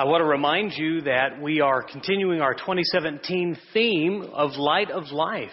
I 0.00 0.04
want 0.04 0.20
to 0.20 0.26
remind 0.26 0.74
you 0.76 1.00
that 1.00 1.42
we 1.42 1.60
are 1.60 1.82
continuing 1.82 2.40
our 2.40 2.54
2017 2.54 3.58
theme 3.72 4.22
of 4.32 4.52
Light 4.52 4.92
of 4.92 5.10
Life. 5.10 5.50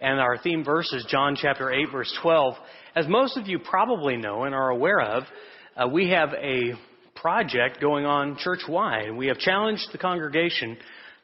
And 0.00 0.18
our 0.18 0.36
theme 0.36 0.64
verse 0.64 0.92
is 0.92 1.06
John 1.08 1.36
chapter 1.40 1.72
8, 1.72 1.92
verse 1.92 2.12
12. 2.20 2.54
As 2.96 3.06
most 3.06 3.36
of 3.36 3.46
you 3.46 3.60
probably 3.60 4.16
know 4.16 4.42
and 4.42 4.52
are 4.52 4.70
aware 4.70 5.00
of, 5.00 5.22
uh, 5.76 5.86
we 5.86 6.10
have 6.10 6.30
a 6.30 6.72
project 7.14 7.80
going 7.80 8.04
on 8.04 8.36
church 8.38 8.62
wide. 8.68 9.16
We 9.16 9.28
have 9.28 9.38
challenged 9.38 9.86
the 9.92 9.98
congregation 9.98 10.76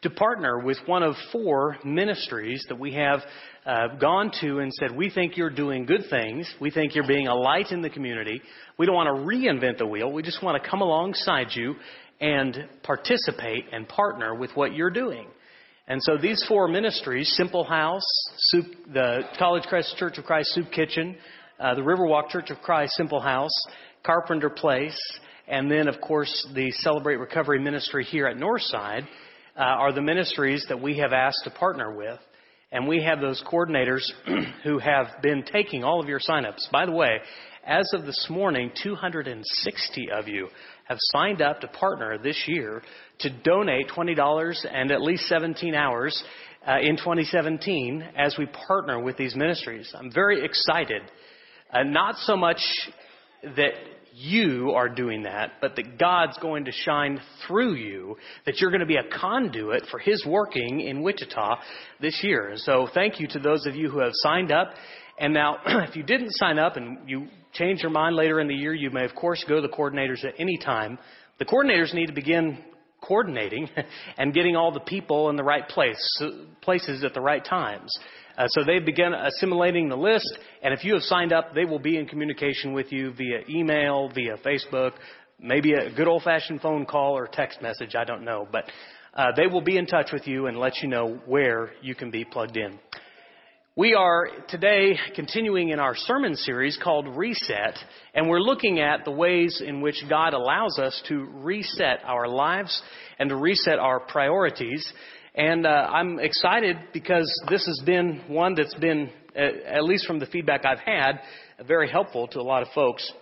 to 0.02 0.10
partner 0.10 0.60
with 0.60 0.76
one 0.86 1.02
of 1.02 1.16
four 1.32 1.78
ministries 1.84 2.64
that 2.68 2.78
we 2.78 2.92
have 2.92 3.20
uh, 3.66 3.96
gone 3.96 4.30
to 4.42 4.58
and 4.60 4.72
said, 4.74 4.94
We 4.94 5.10
think 5.10 5.36
you're 5.36 5.50
doing 5.50 5.86
good 5.86 6.02
things. 6.08 6.48
We 6.60 6.70
think 6.70 6.94
you're 6.94 7.06
being 7.06 7.26
a 7.26 7.34
light 7.34 7.72
in 7.72 7.82
the 7.82 7.90
community. 7.90 8.42
We 8.78 8.86
don't 8.86 8.94
want 8.94 9.08
to 9.08 9.24
reinvent 9.24 9.78
the 9.78 9.86
wheel. 9.86 10.12
We 10.12 10.22
just 10.22 10.42
want 10.42 10.62
to 10.62 10.70
come 10.70 10.82
alongside 10.82 11.48
you 11.54 11.74
and 12.20 12.68
participate 12.82 13.66
and 13.72 13.88
partner 13.88 14.34
with 14.34 14.50
what 14.54 14.74
you're 14.74 14.90
doing. 14.90 15.26
And 15.86 16.02
so 16.02 16.16
these 16.16 16.42
four 16.48 16.66
ministries, 16.66 17.34
Simple 17.36 17.64
House, 17.64 18.06
Soup, 18.36 18.64
the 18.92 19.22
College 19.38 19.64
Crest 19.64 19.96
Church 19.98 20.16
of 20.16 20.24
Christ 20.24 20.54
Soup 20.54 20.70
Kitchen, 20.72 21.16
uh, 21.60 21.74
the 21.74 21.82
Riverwalk 21.82 22.30
Church 22.30 22.50
of 22.50 22.58
Christ 22.58 22.94
Simple 22.94 23.20
House, 23.20 23.52
Carpenter 24.02 24.48
Place, 24.48 24.98
and 25.46 25.70
then, 25.70 25.88
of 25.88 26.00
course, 26.00 26.48
the 26.54 26.70
Celebrate 26.72 27.16
Recovery 27.16 27.60
Ministry 27.60 28.04
here 28.04 28.26
at 28.26 28.36
Northside, 28.36 29.06
uh, 29.56 29.60
are 29.60 29.92
the 29.92 30.00
ministries 30.00 30.64
that 30.68 30.80
we 30.80 30.98
have 30.98 31.12
asked 31.12 31.42
to 31.44 31.50
partner 31.50 31.94
with. 31.94 32.18
And 32.72 32.88
we 32.88 33.02
have 33.02 33.20
those 33.20 33.42
coordinators 33.46 34.02
who 34.64 34.78
have 34.78 35.06
been 35.22 35.44
taking 35.44 35.84
all 35.84 36.00
of 36.00 36.08
your 36.08 36.18
signups. 36.18 36.70
By 36.72 36.86
the 36.86 36.92
way, 36.92 37.20
as 37.64 37.88
of 37.92 38.04
this 38.04 38.26
morning, 38.28 38.72
260 38.82 40.10
of 40.10 40.28
you 40.28 40.48
have 40.84 40.98
signed 41.12 41.42
up 41.42 41.60
to 41.60 41.68
partner 41.68 42.18
this 42.18 42.44
year 42.46 42.82
to 43.20 43.30
donate 43.42 43.88
$20 43.88 44.54
and 44.70 44.90
at 44.90 45.00
least 45.00 45.26
17 45.26 45.74
hours 45.74 46.22
uh, 46.66 46.78
in 46.80 46.96
2017 46.96 48.04
as 48.16 48.36
we 48.38 48.46
partner 48.66 49.00
with 49.00 49.16
these 49.16 49.34
ministries. 49.34 49.92
I'm 49.96 50.12
very 50.12 50.44
excited. 50.44 51.02
Uh, 51.72 51.82
not 51.82 52.16
so 52.18 52.36
much 52.36 52.60
that 53.56 53.72
you 54.16 54.70
are 54.70 54.88
doing 54.88 55.24
that, 55.24 55.54
but 55.60 55.74
that 55.76 55.98
God's 55.98 56.38
going 56.38 56.66
to 56.66 56.72
shine 56.72 57.20
through 57.46 57.74
you, 57.74 58.16
that 58.46 58.60
you're 58.60 58.70
going 58.70 58.80
to 58.80 58.86
be 58.86 58.96
a 58.96 59.18
conduit 59.18 59.84
for 59.90 59.98
His 59.98 60.24
working 60.24 60.80
in 60.80 61.02
Wichita 61.02 61.60
this 62.00 62.20
year. 62.22 62.52
So 62.56 62.88
thank 62.94 63.18
you 63.18 63.26
to 63.28 63.38
those 63.40 63.66
of 63.66 63.74
you 63.74 63.90
who 63.90 63.98
have 63.98 64.12
signed 64.14 64.52
up. 64.52 64.68
And 65.18 65.34
now, 65.34 65.58
if 65.66 65.96
you 65.96 66.04
didn't 66.04 66.32
sign 66.32 66.58
up 66.58 66.76
and 66.76 67.08
you 67.08 67.26
change 67.54 67.82
your 67.82 67.90
mind 67.90 68.16
later 68.16 68.40
in 68.40 68.48
the 68.48 68.54
year, 68.54 68.74
you 68.74 68.90
may, 68.90 69.04
of 69.04 69.14
course, 69.14 69.44
go 69.48 69.56
to 69.56 69.62
the 69.62 69.72
coordinators 69.72 70.24
at 70.24 70.34
any 70.38 70.58
time. 70.58 70.98
The 71.38 71.44
coordinators 71.44 71.94
need 71.94 72.06
to 72.06 72.12
begin 72.12 72.58
coordinating 73.00 73.68
and 74.18 74.34
getting 74.34 74.56
all 74.56 74.72
the 74.72 74.80
people 74.80 75.30
in 75.30 75.36
the 75.36 75.44
right 75.44 75.68
place, 75.68 76.22
places 76.60 77.04
at 77.04 77.14
the 77.14 77.20
right 77.20 77.44
times. 77.44 77.90
Uh, 78.36 78.46
so 78.48 78.64
they 78.64 78.80
begin 78.80 79.14
assimilating 79.14 79.88
the 79.88 79.96
list, 79.96 80.38
and 80.62 80.74
if 80.74 80.84
you 80.84 80.94
have 80.94 81.02
signed 81.02 81.32
up, 81.32 81.54
they 81.54 81.64
will 81.64 81.78
be 81.78 81.96
in 81.96 82.06
communication 82.06 82.72
with 82.72 82.90
you 82.90 83.12
via 83.12 83.42
email, 83.48 84.10
via 84.12 84.36
Facebook, 84.38 84.92
maybe 85.38 85.72
a 85.72 85.94
good 85.94 86.08
old-fashioned 86.08 86.60
phone 86.60 86.84
call 86.84 87.16
or 87.16 87.28
text 87.28 87.62
message. 87.62 87.94
I 87.94 88.04
don't 88.04 88.24
know, 88.24 88.48
but 88.50 88.64
uh, 89.14 89.26
they 89.36 89.46
will 89.46 89.60
be 89.60 89.76
in 89.76 89.86
touch 89.86 90.10
with 90.12 90.26
you 90.26 90.46
and 90.46 90.58
let 90.58 90.82
you 90.82 90.88
know 90.88 91.20
where 91.26 91.72
you 91.80 91.94
can 91.94 92.10
be 92.10 92.24
plugged 92.24 92.56
in. 92.56 92.78
We 93.76 93.94
are 93.94 94.28
today 94.48 94.96
continuing 95.16 95.70
in 95.70 95.80
our 95.80 95.96
sermon 95.96 96.36
series 96.36 96.78
called 96.80 97.08
Reset, 97.08 97.76
and 98.14 98.28
we're 98.28 98.38
looking 98.38 98.78
at 98.78 99.04
the 99.04 99.10
ways 99.10 99.60
in 99.66 99.80
which 99.80 99.96
God 100.08 100.32
allows 100.32 100.78
us 100.78 101.02
to 101.08 101.24
reset 101.42 101.98
our 102.04 102.28
lives 102.28 102.80
and 103.18 103.28
to 103.30 103.34
reset 103.34 103.80
our 103.80 103.98
priorities. 103.98 104.86
And 105.34 105.66
uh, 105.66 105.90
I'm 105.92 106.20
excited 106.20 106.76
because 106.92 107.26
this 107.50 107.66
has 107.66 107.82
been 107.84 108.22
one 108.28 108.54
that's 108.54 108.76
been, 108.76 109.10
uh, 109.34 109.40
at 109.66 109.82
least 109.82 110.06
from 110.06 110.20
the 110.20 110.26
feedback 110.26 110.64
I've 110.64 110.78
had, 110.78 111.18
very 111.66 111.90
helpful 111.90 112.28
to 112.28 112.38
a 112.38 112.42
lot 112.42 112.62
of 112.62 112.68
folks. 112.76 113.12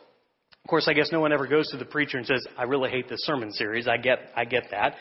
Of 0.63 0.69
course, 0.69 0.87
I 0.87 0.93
guess 0.93 1.09
no 1.11 1.21
one 1.21 1.33
ever 1.33 1.47
goes 1.47 1.71
to 1.71 1.79
the 1.79 1.87
preacher 1.87 2.19
and 2.19 2.27
says, 2.27 2.47
"I 2.59 2.65
really 2.65 2.91
hate 2.91 3.09
this 3.09 3.21
sermon 3.23 3.53
series." 3.53 3.89
I 3.89 3.97
get, 3.97 4.19
I 4.37 4.45
get 4.45 4.65
that. 4.71 4.97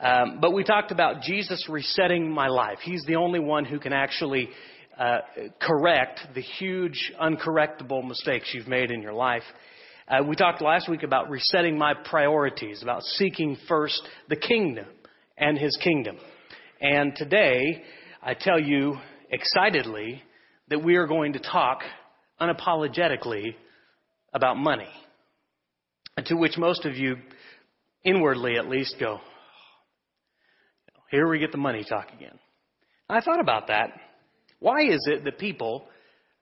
Um, 0.00 0.38
but 0.40 0.52
we 0.52 0.64
talked 0.64 0.90
about 0.90 1.22
Jesus 1.22 1.66
resetting 1.68 2.30
my 2.30 2.48
life. 2.48 2.78
He's 2.82 3.04
the 3.04 3.16
only 3.16 3.38
one 3.38 3.64
who 3.64 3.78
can 3.78 3.92
actually 3.92 4.50
uh, 4.98 5.18
correct 5.60 6.20
the 6.34 6.40
huge, 6.40 7.12
uncorrectable 7.20 8.06
mistakes 8.06 8.52
you've 8.52 8.68
made 8.68 8.90
in 8.90 9.02
your 9.02 9.14
life. 9.14 9.42
Uh, 10.08 10.22
we 10.22 10.36
talked 10.36 10.60
last 10.60 10.88
week 10.88 11.02
about 11.02 11.30
resetting 11.30 11.78
my 11.78 11.94
priorities, 11.94 12.82
about 12.82 13.02
seeking 13.02 13.56
first 13.68 14.02
the 14.28 14.36
kingdom 14.36 14.86
and 15.38 15.56
his 15.56 15.76
kingdom. 15.82 16.18
And 16.80 17.14
today, 17.16 17.82
I 18.22 18.34
tell 18.34 18.60
you 18.60 18.98
excitedly 19.30 20.22
that 20.68 20.82
we 20.82 20.96
are 20.96 21.06
going 21.06 21.34
to 21.34 21.38
talk 21.38 21.80
unapologetically 22.40 23.54
about 24.34 24.56
money. 24.56 24.88
To 26.26 26.34
which 26.34 26.58
most 26.58 26.84
of 26.84 26.96
you, 26.96 27.16
inwardly 28.04 28.56
at 28.56 28.68
least, 28.68 28.96
go, 29.00 29.20
here 31.10 31.28
we 31.28 31.38
get 31.38 31.52
the 31.52 31.58
money 31.58 31.84
talk 31.88 32.08
again. 32.12 32.38
I 33.08 33.20
thought 33.20 33.40
about 33.40 33.68
that. 33.68 33.90
Why 34.62 34.82
is 34.82 35.04
it 35.10 35.24
that 35.24 35.38
people 35.38 35.86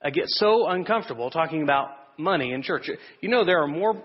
uh, 0.05 0.11
get 0.11 0.25
so 0.27 0.67
uncomfortable 0.67 1.31
talking 1.31 1.63
about 1.63 1.89
money 2.19 2.53
in 2.53 2.61
church? 2.61 2.87
You 3.19 3.29
know, 3.29 3.43
there 3.43 3.63
are 3.63 3.67
more 3.67 4.01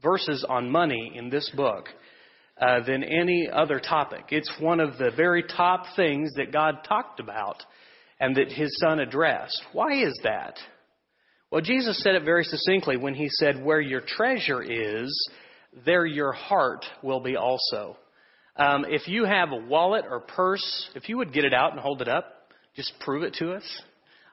verses 0.00 0.46
on 0.48 0.70
money 0.70 1.12
in 1.16 1.30
this 1.30 1.50
book 1.56 1.86
uh, 2.60 2.84
than 2.86 3.02
any 3.02 3.48
other 3.52 3.80
topic. 3.80 4.26
It's 4.28 4.52
one 4.60 4.78
of 4.78 4.98
the 4.98 5.10
very 5.16 5.42
top 5.42 5.84
things 5.96 6.32
that 6.36 6.52
God 6.52 6.84
talked 6.86 7.18
about 7.18 7.60
and 8.20 8.36
that 8.36 8.52
his 8.52 8.70
son 8.78 9.00
addressed. 9.00 9.60
Why 9.72 10.00
is 10.00 10.16
that? 10.22 10.56
Well, 11.50 11.60
Jesus 11.60 12.00
said 12.04 12.14
it 12.14 12.24
very 12.24 12.44
succinctly 12.44 12.98
when 12.98 13.14
he 13.14 13.28
said, 13.28 13.64
Where 13.64 13.80
your 13.80 14.02
treasure 14.06 14.62
is, 14.62 15.30
there 15.84 16.06
your 16.06 16.30
heart 16.30 16.84
will 17.02 17.20
be 17.20 17.34
also. 17.34 17.96
Um, 18.54 18.84
if 18.88 19.08
you 19.08 19.24
have 19.24 19.50
a 19.50 19.56
wallet 19.56 20.04
or 20.08 20.20
purse, 20.20 20.88
if 20.94 21.08
you 21.08 21.16
would 21.16 21.32
get 21.32 21.44
it 21.44 21.52
out 21.52 21.72
and 21.72 21.80
hold 21.80 22.00
it 22.00 22.08
up, 22.08 22.39
just 22.76 22.92
prove 23.00 23.22
it 23.22 23.34
to 23.34 23.52
us. 23.52 23.82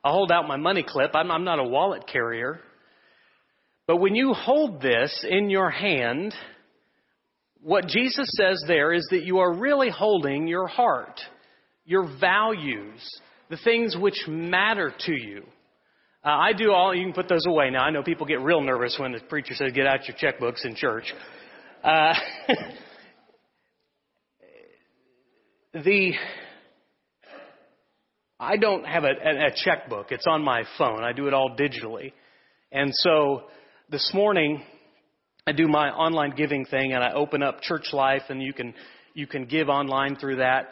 I'll 0.04 0.14
hold 0.14 0.32
out 0.32 0.48
my 0.48 0.58
money 0.58 0.86
clip. 0.88 1.12
I'm, 1.14 1.32
I'm 1.32 1.44
not 1.44 1.60
a 1.60 1.64
wallet 1.64 2.08
carrier. 2.12 2.60
But 3.88 3.98
when 3.98 4.16
you 4.16 4.34
hold 4.34 4.82
this 4.82 5.26
in 5.28 5.50
your 5.50 5.70
hand, 5.70 6.34
what 7.62 7.88
Jesus 7.88 8.30
says 8.38 8.62
there 8.68 8.94
is 8.94 9.08
that 9.12 9.24
you 9.24 9.40
are 9.40 9.54
really 9.54 9.90
holding 9.90 10.48
your 10.48 10.68
heart, 10.68 11.20
your 11.86 12.08
values, 12.20 13.02
the 13.50 13.58
things 13.64 13.96
which 13.98 14.28
matter 14.28 14.94
to 15.06 15.14
you. 15.14 15.44
Uh, 16.24 16.30
I 16.30 16.54
do 16.54 16.72
all, 16.72 16.94
you 16.94 17.04
can 17.06 17.14
put 17.14 17.30
those 17.30 17.46
away 17.48 17.70
now. 17.70 17.84
I 17.84 17.90
know 17.90 18.04
people 18.04 18.26
get 18.26 18.42
real 18.42 18.62
nervous 18.62 18.98
when 19.00 19.14
the 19.14 19.20
preacher 19.20 19.54
says, 19.54 19.72
get 19.74 19.88
out 19.88 20.08
your 20.08 20.18
checkbooks 20.18 20.66
in 20.66 20.76
church. 20.76 21.14
Uh, 21.84 22.14
the, 25.74 26.14
I 28.40 28.58
don't 28.58 28.86
have 28.86 29.04
a, 29.04 29.08
a, 29.08 29.52
checkbook. 29.66 30.12
It's 30.12 30.28
on 30.28 30.44
my 30.44 30.64
phone. 30.78 31.04
I 31.04 31.12
do 31.12 31.28
it 31.28 31.34
all 31.34 31.56
digitally. 31.58 32.14
And 32.72 32.92
so 32.94 33.44
this 33.90 34.12
morning, 34.14 34.62
I 35.48 35.54
do 35.54 35.68
my 35.68 35.90
online 35.90 36.36
giving 36.36 36.66
thing 36.66 36.94
and 36.94 37.04
I 37.04 37.14
open 37.14 37.42
up 37.42 37.62
Church 37.62 37.94
Life 37.94 38.24
and 38.30 38.42
you 38.42 38.54
can, 38.54 38.76
you 39.16 39.26
can 39.26 39.46
give 39.46 39.70
online 39.70 40.18
through 40.18 40.36
that. 40.36 40.68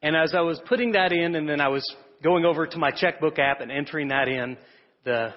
And 0.00 0.16
as 0.16 0.34
I 0.34 0.40
was 0.40 0.58
putting 0.66 0.92
that 0.92 1.12
in 1.12 1.34
and 1.34 1.46
then 1.46 1.60
I 1.60 1.68
was 1.68 1.84
going 2.22 2.46
over 2.46 2.66
to 2.66 2.78
my 2.78 2.90
checkbook 2.90 3.38
app 3.38 3.60
and 3.60 3.70
entering 3.70 4.08
that 4.08 4.28
in, 4.28 4.56
the, 5.04 5.34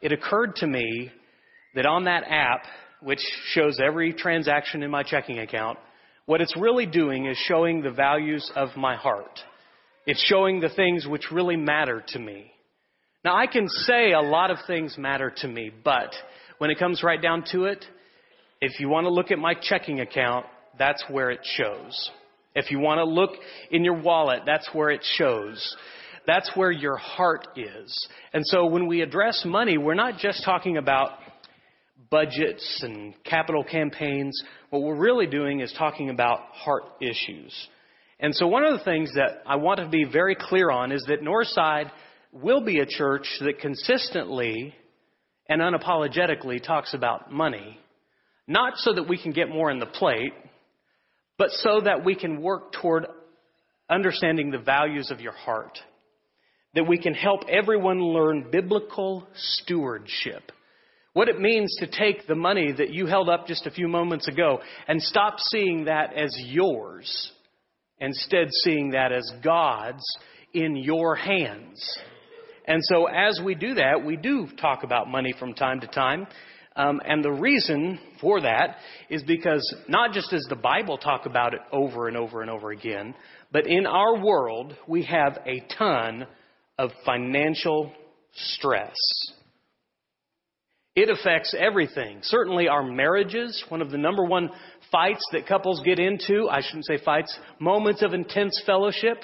it 0.00 0.12
occurred 0.12 0.54
to 0.56 0.66
me 0.68 1.10
that 1.74 1.86
on 1.86 2.04
that 2.04 2.22
app, 2.28 2.66
which 3.02 3.20
shows 3.46 3.80
every 3.84 4.12
transaction 4.12 4.84
in 4.84 4.92
my 4.92 5.02
checking 5.02 5.40
account, 5.40 5.78
what 6.26 6.40
it's 6.40 6.56
really 6.56 6.86
doing 6.86 7.26
is 7.26 7.36
showing 7.48 7.82
the 7.82 7.90
values 7.90 8.48
of 8.54 8.68
my 8.76 8.94
heart. 8.94 9.40
It's 10.06 10.24
showing 10.24 10.60
the 10.60 10.68
things 10.68 11.06
which 11.06 11.32
really 11.32 11.56
matter 11.56 12.02
to 12.08 12.18
me. 12.18 12.52
Now, 13.24 13.36
I 13.36 13.46
can 13.46 13.68
say 13.68 14.12
a 14.12 14.20
lot 14.20 14.52
of 14.52 14.58
things 14.66 14.96
matter 14.96 15.32
to 15.38 15.48
me, 15.48 15.72
but 15.84 16.14
when 16.58 16.70
it 16.70 16.78
comes 16.78 17.02
right 17.02 17.20
down 17.20 17.42
to 17.50 17.64
it, 17.64 17.84
if 18.60 18.78
you 18.78 18.88
want 18.88 19.04
to 19.04 19.10
look 19.10 19.32
at 19.32 19.38
my 19.38 19.54
checking 19.60 20.00
account, 20.00 20.46
that's 20.78 21.04
where 21.10 21.30
it 21.30 21.40
shows. 21.42 22.10
If 22.54 22.70
you 22.70 22.78
want 22.78 22.98
to 22.98 23.04
look 23.04 23.32
in 23.70 23.84
your 23.84 24.00
wallet, 24.00 24.42
that's 24.46 24.68
where 24.72 24.90
it 24.90 25.04
shows. 25.16 25.76
That's 26.26 26.50
where 26.54 26.70
your 26.70 26.96
heart 26.96 27.48
is. 27.56 28.08
And 28.32 28.46
so 28.46 28.66
when 28.66 28.86
we 28.86 29.02
address 29.02 29.42
money, 29.44 29.76
we're 29.76 29.94
not 29.94 30.18
just 30.18 30.44
talking 30.44 30.76
about 30.76 31.18
budgets 32.10 32.82
and 32.82 33.12
capital 33.24 33.64
campaigns. 33.64 34.40
What 34.70 34.82
we're 34.82 34.96
really 34.96 35.26
doing 35.26 35.60
is 35.60 35.74
talking 35.76 36.10
about 36.10 36.40
heart 36.52 36.84
issues. 37.00 37.52
And 38.18 38.34
so 38.34 38.46
one 38.46 38.64
of 38.64 38.78
the 38.78 38.84
things 38.84 39.12
that 39.14 39.42
I 39.46 39.56
want 39.56 39.80
to 39.80 39.88
be 39.88 40.04
very 40.04 40.36
clear 40.38 40.70
on 40.70 40.90
is 40.90 41.04
that 41.08 41.22
Northside 41.22 41.90
will 42.32 42.62
be 42.62 42.80
a 42.80 42.86
church 42.86 43.26
that 43.40 43.60
consistently 43.60 44.74
and 45.48 45.60
unapologetically 45.60 46.62
talks 46.62 46.94
about 46.94 47.32
money. 47.32 47.78
Not 48.48 48.78
so 48.78 48.94
that 48.94 49.08
we 49.08 49.20
can 49.20 49.32
get 49.32 49.48
more 49.48 49.70
in 49.70 49.78
the 49.78 49.86
plate, 49.86 50.32
but 51.38 51.50
so 51.50 51.80
that 51.84 52.04
we 52.04 52.14
can 52.14 52.40
work 52.40 52.72
toward 52.72 53.06
understanding 53.90 54.50
the 54.50 54.58
values 54.58 55.10
of 55.10 55.20
your 55.20 55.32
heart. 55.32 55.78
That 56.74 56.88
we 56.88 56.98
can 56.98 57.14
help 57.14 57.42
everyone 57.48 58.00
learn 58.00 58.50
biblical 58.50 59.26
stewardship. 59.34 60.52
What 61.12 61.28
it 61.28 61.40
means 61.40 61.74
to 61.80 61.86
take 61.86 62.26
the 62.26 62.34
money 62.34 62.72
that 62.72 62.90
you 62.90 63.06
held 63.06 63.28
up 63.28 63.46
just 63.46 63.66
a 63.66 63.70
few 63.70 63.88
moments 63.88 64.28
ago 64.28 64.60
and 64.86 65.00
stop 65.00 65.38
seeing 65.38 65.86
that 65.86 66.12
as 66.12 66.30
yours, 66.38 67.32
instead 68.00 68.48
seeing 68.64 68.90
that 68.90 69.12
as 69.12 69.30
God's 69.42 70.04
in 70.52 70.76
your 70.76 71.14
hands. 71.16 71.98
And 72.66 72.84
so 72.84 73.06
as 73.06 73.40
we 73.44 73.54
do 73.54 73.74
that, 73.74 74.04
we 74.04 74.16
do 74.16 74.48
talk 74.60 74.82
about 74.82 75.08
money 75.08 75.34
from 75.38 75.54
time 75.54 75.80
to 75.80 75.86
time. 75.86 76.26
Um, 76.74 77.00
and 77.06 77.24
the 77.24 77.32
reason 77.32 77.98
for 78.20 78.40
that 78.42 78.76
is 79.08 79.22
because 79.22 79.74
not 79.88 80.12
just 80.12 80.30
does 80.30 80.46
the 80.48 80.56
Bible 80.56 80.98
talk 80.98 81.24
about 81.24 81.54
it 81.54 81.60
over 81.72 82.08
and 82.08 82.16
over 82.16 82.42
and 82.42 82.50
over 82.50 82.70
again, 82.70 83.14
but 83.50 83.66
in 83.66 83.86
our 83.86 84.22
world, 84.22 84.76
we 84.86 85.04
have 85.04 85.38
a 85.46 85.64
ton 85.78 86.26
of 86.78 86.90
financial 87.06 87.92
stress. 88.34 88.96
It 90.94 91.10
affects 91.10 91.54
everything. 91.58 92.20
Certainly 92.22 92.68
our 92.68 92.82
marriages, 92.82 93.62
one 93.68 93.82
of 93.82 93.90
the 93.90 93.98
number 93.98 94.24
one 94.24 94.50
fights 94.90 95.26
that 95.32 95.46
couples 95.46 95.80
get 95.84 95.98
into, 95.98 96.48
I 96.50 96.60
shouldn't 96.60 96.86
say 96.86 96.98
fights, 97.04 97.36
moments 97.58 98.02
of 98.02 98.14
intense 98.14 98.60
fellowship, 98.66 99.18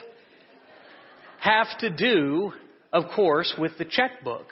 have 1.41 1.67
to 1.81 1.91
do, 1.91 2.53
of 2.93 3.05
course, 3.15 3.55
with 3.59 3.73
the 3.79 3.85
checkbook. 3.85 4.47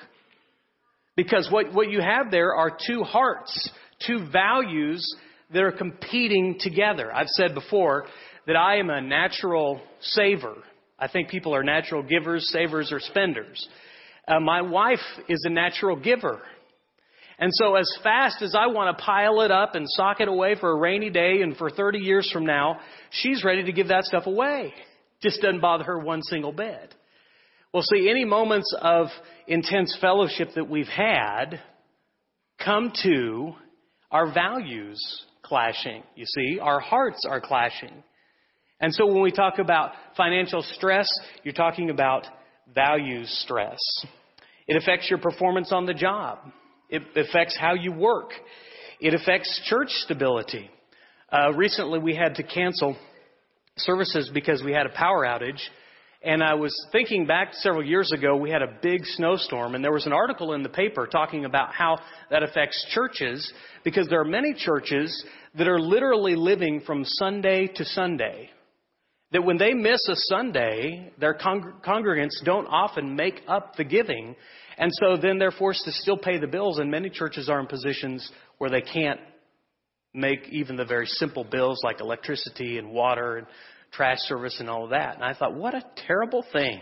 Because 1.17 1.49
what, 1.51 1.73
what 1.73 1.91
you 1.91 2.01
have 2.01 2.31
there 2.31 2.55
are 2.55 2.71
two 2.71 3.03
hearts, 3.03 3.71
two 4.07 4.27
values 4.33 5.05
that 5.53 5.63
are 5.63 5.73
competing 5.73 6.57
together. 6.59 7.13
I've 7.13 7.29
said 7.29 7.55
before 7.55 8.07
that 8.47 8.57
I 8.57 8.77
am 8.77 8.91
a 8.91 9.01
natural 9.01 9.81
saver. 10.01 10.57
I 10.99 11.09
think 11.09 11.29
people 11.29 11.55
are 11.55 11.63
natural 11.63 12.03
givers, 12.03 12.49
savers, 12.51 12.93
or 12.93 13.01
spenders. 13.01 13.69
Uh, 14.27 14.41
my 14.41 14.63
wife 14.63 14.99
is 15.29 15.45
a 15.45 15.51
natural 15.51 15.97
giver. 15.97 16.41
And 17.41 17.51
so 17.55 17.75
as 17.75 17.91
fast 18.05 18.43
as 18.43 18.55
I 18.55 18.67
want 18.67 18.97
to 18.97 19.03
pile 19.03 19.41
it 19.41 19.51
up 19.51 19.75
and 19.75 19.87
sock 19.89 20.21
it 20.21 20.29
away 20.29 20.57
for 20.61 20.71
a 20.71 20.77
rainy 20.77 21.09
day 21.09 21.41
and 21.41 21.57
for 21.57 21.71
30 21.71 21.99
years 21.99 22.31
from 22.31 22.45
now, 22.45 22.81
she's 23.11 23.43
ready 23.43 23.65
to 23.65 23.73
give 23.73 23.89
that 23.89 24.05
stuff 24.05 24.27
away. 24.27 24.75
Just 25.23 25.41
doesn't 25.41 25.61
bother 25.61 25.85
her 25.85 25.99
one 25.99 26.23
single 26.23 26.53
bit. 26.53 26.95
Well, 27.73 27.83
see, 27.83 28.11
any 28.11 28.27
moments 28.27 28.75
of 28.81 29.07
intense 29.47 29.97
fellowship 30.01 30.51
that 30.55 30.69
we've 30.69 30.87
had 30.87 31.61
come 32.63 32.93
to 33.05 33.55
our 34.11 34.33
values 34.33 34.99
clashing. 35.43 36.03
You 36.17 36.27
see, 36.27 36.59
our 36.61 36.79
hearts 36.79 37.25
are 37.29 37.41
clashing. 37.41 38.03
And 38.81 38.95
so 38.95 39.07
when 39.07 39.23
we 39.23 39.31
talk 39.31 39.59
about 39.59 39.93
financial 40.15 40.63
stress, 40.63 41.09
you're 41.43 41.55
talking 41.55 41.89
about 41.89 42.27
values 42.75 43.31
stress. 43.45 43.79
It 44.67 44.77
affects 44.77 45.09
your 45.09 45.19
performance 45.19 45.73
on 45.73 45.87
the 45.87 45.95
job. 45.95 46.39
It 46.91 47.03
affects 47.17 47.57
how 47.59 47.75
you 47.75 47.93
work. 47.93 48.33
It 49.01 49.15
affects 49.15 49.61
church 49.65 49.89
stability. 49.91 50.69
Uh, 51.33 51.53
recently, 51.55 51.99
we 51.99 52.15
had 52.15 52.35
to 52.37 52.43
cancel 52.43 52.97
services 53.77 54.31
because 54.33 54.63
we 54.63 54.73
had 54.73 54.87
a 54.87 54.91
power 54.91 55.25
outage 55.25 55.61
and 56.23 56.43
I 56.43 56.53
was 56.53 56.75
thinking 56.93 57.27
back 57.27 57.55
several 57.55 57.83
years 57.83 58.13
ago, 58.13 58.37
we 58.37 58.51
had 58.51 58.61
a 58.61 58.79
big 58.83 59.07
snowstorm, 59.07 59.75
and 59.75 59.83
there 59.83 59.93
was 59.93 60.05
an 60.05 60.13
article 60.13 60.53
in 60.53 60.63
the 60.63 60.69
paper 60.69 61.07
talking 61.07 61.47
about 61.47 61.73
how 61.73 61.99
that 62.31 62.43
affects 62.43 62.85
churches, 62.91 63.51
because 63.85 64.07
there 64.09 64.21
are 64.21 64.27
many 64.27 64.53
churches 64.53 65.25
that 65.55 65.67
are 65.67 65.81
literally 65.81 66.37
living 66.37 66.83
from 66.87 67.07
Sunday 67.07 67.69
to 67.69 67.85
Sunday. 67.87 68.51
That 69.33 69.45
when 69.45 69.57
they 69.57 69.73
miss 69.73 70.07
a 70.09 70.15
Sunday, 70.15 71.11
their 71.19 71.33
con- 71.33 71.81
congregants 71.87 72.45
don't 72.45 72.67
often 72.67 73.17
make 73.17 73.41
up 73.49 73.77
the 73.77 73.85
giving, 73.85 74.37
and 74.81 74.91
so 74.95 75.17
then 75.17 75.39
they're 75.39 75.51
forced 75.53 75.85
to 75.85 75.93
still 75.93 76.17
pay 76.17 76.39
the 76.39 76.47
bills, 76.47 76.79
and 76.79 76.91
many 76.91 77.11
churches 77.11 77.51
are 77.51 77.61
in 77.61 77.67
positions 77.67 78.29
where 78.57 78.71
they 78.71 78.81
can't 78.81 79.21
make 80.15 80.49
even 80.51 80.77
the 80.77 80.87
very 80.87 81.07
simple 81.07 81.45
bills 81.45 81.83
like 81.85 82.01
electricity 82.01 82.79
and 82.79 82.91
water 82.91 83.37
and 83.37 83.47
trash 83.93 84.19
service 84.21 84.57
and 84.59 84.71
all 84.71 84.89
that. 84.89 85.17
And 85.17 85.23
I 85.23 85.35
thought, 85.35 85.55
what 85.55 85.75
a 85.75 85.85
terrible 86.09 86.45
thing. 86.53 86.81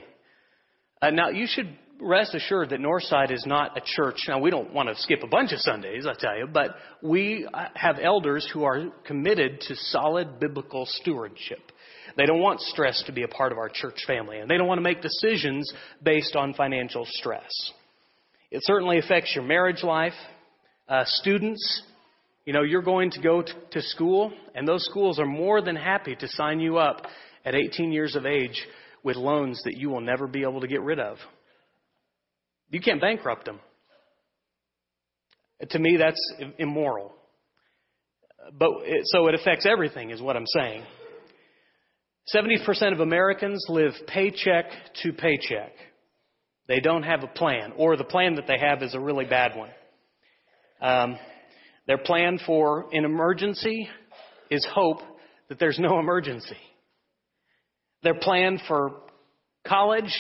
Uh, 1.03 1.11
now, 1.11 1.31
you 1.31 1.47
should 1.49 1.77
rest 2.01 2.37
assured 2.37 2.71
that 2.71 2.79
Northside 2.79 3.33
is 3.33 3.45
not 3.47 3.77
a 3.77 3.83
church. 3.85 4.27
Now, 4.29 4.39
we 4.39 4.51
don't 4.51 4.73
want 4.73 4.89
to 4.89 4.95
skip 5.03 5.25
a 5.25 5.27
bunch 5.27 5.53
of 5.53 5.59
Sundays, 5.59 6.07
I 6.07 6.15
tell 6.19 6.37
you, 6.37 6.47
but 6.47 6.77
we 7.03 7.49
have 7.75 7.97
elders 8.01 8.49
who 8.53 8.63
are 8.63 8.91
committed 9.05 9.61
to 9.63 9.75
solid 9.75 10.39
biblical 10.39 10.87
stewardship. 10.87 11.73
They 12.17 12.27
don't 12.27 12.41
want 12.41 12.61
stress 12.61 13.03
to 13.07 13.13
be 13.13 13.25
a 13.25 13.29
part 13.29 13.51
of 13.51 13.59
our 13.59 13.69
church 13.69 14.05
family, 14.07 14.39
and 14.39 14.49
they 14.49 14.57
don't 14.57 14.69
want 14.69 14.79
to 14.79 14.83
make 14.83 15.03
decisions 15.03 15.73
based 16.03 16.37
on 16.37 16.55
financial 16.55 17.05
stress. 17.05 17.51
It 18.51 18.63
certainly 18.65 18.99
affects 18.99 19.33
your 19.35 19.45
marriage 19.45 19.83
life. 19.83 20.15
Uh, 20.89 21.05
students, 21.05 21.83
you 22.47 22.53
know, 22.53 22.63
you're 22.63 22.83
going 22.83 23.11
to 23.11 23.21
go 23.21 23.43
to 23.43 23.83
school, 23.83 24.33
and 24.55 24.67
those 24.67 24.85
schools 24.87 25.19
are 25.19 25.27
more 25.27 25.61
than 25.61 25.77
happy 25.77 26.17
to 26.17 26.29
sign 26.29 26.61
you 26.61 26.79
up 26.79 27.03
at 27.45 27.55
18 27.55 27.93
years 27.93 28.17
of 28.17 28.25
age 28.25 28.67
with 29.03 29.17
loans 29.17 29.61
that 29.65 29.77
you 29.77 29.91
will 29.91 30.01
never 30.01 30.27
be 30.27 30.43
able 30.43 30.63
to 30.63 30.67
get 30.67 30.81
rid 30.81 30.99
of. 30.99 31.19
You 32.71 32.81
can't 32.81 33.01
bankrupt 33.01 33.45
them. 33.45 33.61
To 35.71 35.79
me, 35.79 35.97
that's 35.99 36.35
immoral. 36.59 37.13
But 38.59 38.71
it, 38.85 39.03
so 39.05 39.27
it 39.27 39.35
affects 39.35 39.67
everything, 39.67 40.11
is 40.11 40.23
what 40.23 40.37
I'm 40.37 40.47
saying. 40.47 40.85
70% 42.35 42.93
of 42.93 43.01
Americans 43.01 43.65
live 43.69 43.93
paycheck 44.07 44.67
to 45.03 45.13
paycheck. 45.13 45.73
They 46.69 46.81
don't 46.81 47.03
have 47.03 47.25
a 47.25 47.29
plan, 47.29 47.73
or 47.77 47.97
the 47.97 48.05
plan 48.05 48.35
that 48.35 48.47
they 48.47 48.59
have 48.59 48.83
is 48.83 48.95
a 48.95 49.01
really 49.01 49.25
bad 49.25 49.57
one. 49.57 49.71
Um, 50.81 51.19
their 51.87 51.99
plan 51.99 52.39
for 52.47 52.87
an 52.93 53.07
emergency 53.07 53.89
is 54.51 54.67
hope 54.71 54.99
that 55.49 55.59
there's 55.59 55.79
no 55.79 55.99
emergency. 55.99 56.59
Their 58.03 58.15
plan 58.15 58.61
for 58.69 59.01
college 59.67 60.15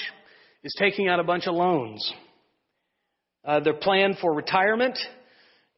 is 0.64 0.74
taking 0.78 1.06
out 1.06 1.20
a 1.20 1.24
bunch 1.24 1.46
of 1.46 1.54
loans. 1.54 2.12
Uh, 3.44 3.60
their 3.60 3.74
plan 3.74 4.16
for 4.18 4.32
retirement 4.34 4.98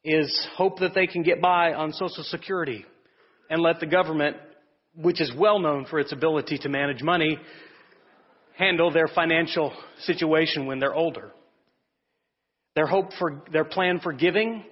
is 0.03 0.47
hope 0.55 0.79
that 0.79 0.95
they 0.95 1.05
can 1.05 1.21
get 1.21 1.41
by 1.41 1.73
on 1.73 1.91
Social 1.91 2.23
Security 2.23 2.85
and 3.49 3.61
let 3.61 3.81
the 3.81 3.85
government, 3.85 4.37
which 4.95 5.21
is 5.21 5.31
well 5.37 5.59
known 5.59 5.85
for 5.85 5.99
its 5.99 6.13
ability 6.13 6.57
to 6.59 6.69
manage 6.69 7.03
money, 7.03 7.37
handle 8.57 8.91
their 8.91 9.07
financial 9.07 9.73
situation 9.99 10.65
when 10.65 10.79
they're 10.79 10.95
older. 10.95 11.31
Their 12.75 12.87
hope 12.87 13.11
for 13.19 13.43
their 13.51 13.65
plan 13.65 13.99
for 13.99 14.13
giving 14.13 14.63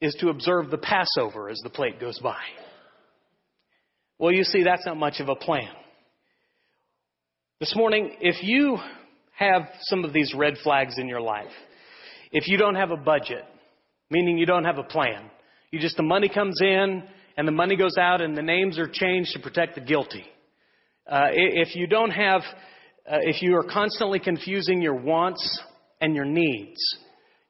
is 0.00 0.16
to 0.20 0.28
observe 0.28 0.70
the 0.70 0.78
Passover 0.78 1.48
as 1.48 1.58
the 1.62 1.70
plate 1.70 2.00
goes 2.00 2.18
by. 2.18 2.40
Well, 4.18 4.32
you 4.32 4.44
see, 4.44 4.62
that's 4.62 4.86
not 4.86 4.96
much 4.96 5.20
of 5.20 5.28
a 5.28 5.34
plan. 5.34 5.70
This 7.60 7.74
morning, 7.76 8.16
if 8.20 8.42
you 8.42 8.78
have 9.36 9.62
some 9.82 10.04
of 10.04 10.12
these 10.12 10.34
red 10.34 10.54
flags 10.62 10.94
in 10.98 11.08
your 11.08 11.20
life, 11.20 11.50
if 12.32 12.48
you 12.48 12.56
don't 12.56 12.74
have 12.74 12.90
a 12.90 12.96
budget, 12.96 13.44
meaning 14.10 14.38
you 14.38 14.46
don't 14.46 14.64
have 14.64 14.78
a 14.78 14.82
plan, 14.82 15.30
you 15.70 15.80
just, 15.80 15.96
the 15.96 16.02
money 16.02 16.28
comes 16.28 16.60
in 16.60 17.02
and 17.36 17.48
the 17.48 17.52
money 17.52 17.76
goes 17.76 17.96
out 17.96 18.20
and 18.20 18.36
the 18.36 18.42
names 18.42 18.78
are 18.78 18.88
changed 18.88 19.32
to 19.32 19.40
protect 19.40 19.74
the 19.74 19.80
guilty. 19.80 20.24
Uh, 21.10 21.28
if 21.32 21.74
you 21.74 21.86
don't 21.86 22.10
have, 22.10 22.42
uh, 23.10 23.18
if 23.22 23.42
you 23.42 23.56
are 23.56 23.64
constantly 23.64 24.18
confusing 24.18 24.80
your 24.80 24.94
wants 24.94 25.62
and 26.00 26.14
your 26.14 26.24
needs, 26.24 26.80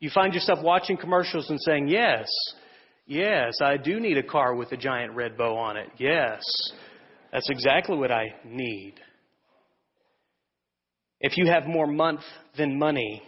you 0.01 0.11
find 0.11 0.35
yourself 0.35 0.59
watching 0.63 0.97
commercials 0.97 1.49
and 1.49 1.61
saying, 1.61 1.89
Yes, 1.89 2.29
yes, 3.07 3.55
I 3.63 3.77
do 3.77 4.01
need 4.01 4.19
a 4.19 4.23
car 4.23 4.55
with 4.55 4.73
a 4.73 4.77
giant 4.77 5.15
red 5.15 5.37
bow 5.37 5.57
on 5.57 5.77
it. 5.77 5.89
Yes, 5.99 6.43
that's 7.33 7.49
exactly 7.51 7.97
what 7.97 8.11
I 8.11 8.35
need. 8.45 8.95
If 11.21 11.37
you 11.37 11.47
have 11.47 11.67
more 11.67 11.87
month 11.87 12.21
than 12.59 12.79
money, 12.79 13.23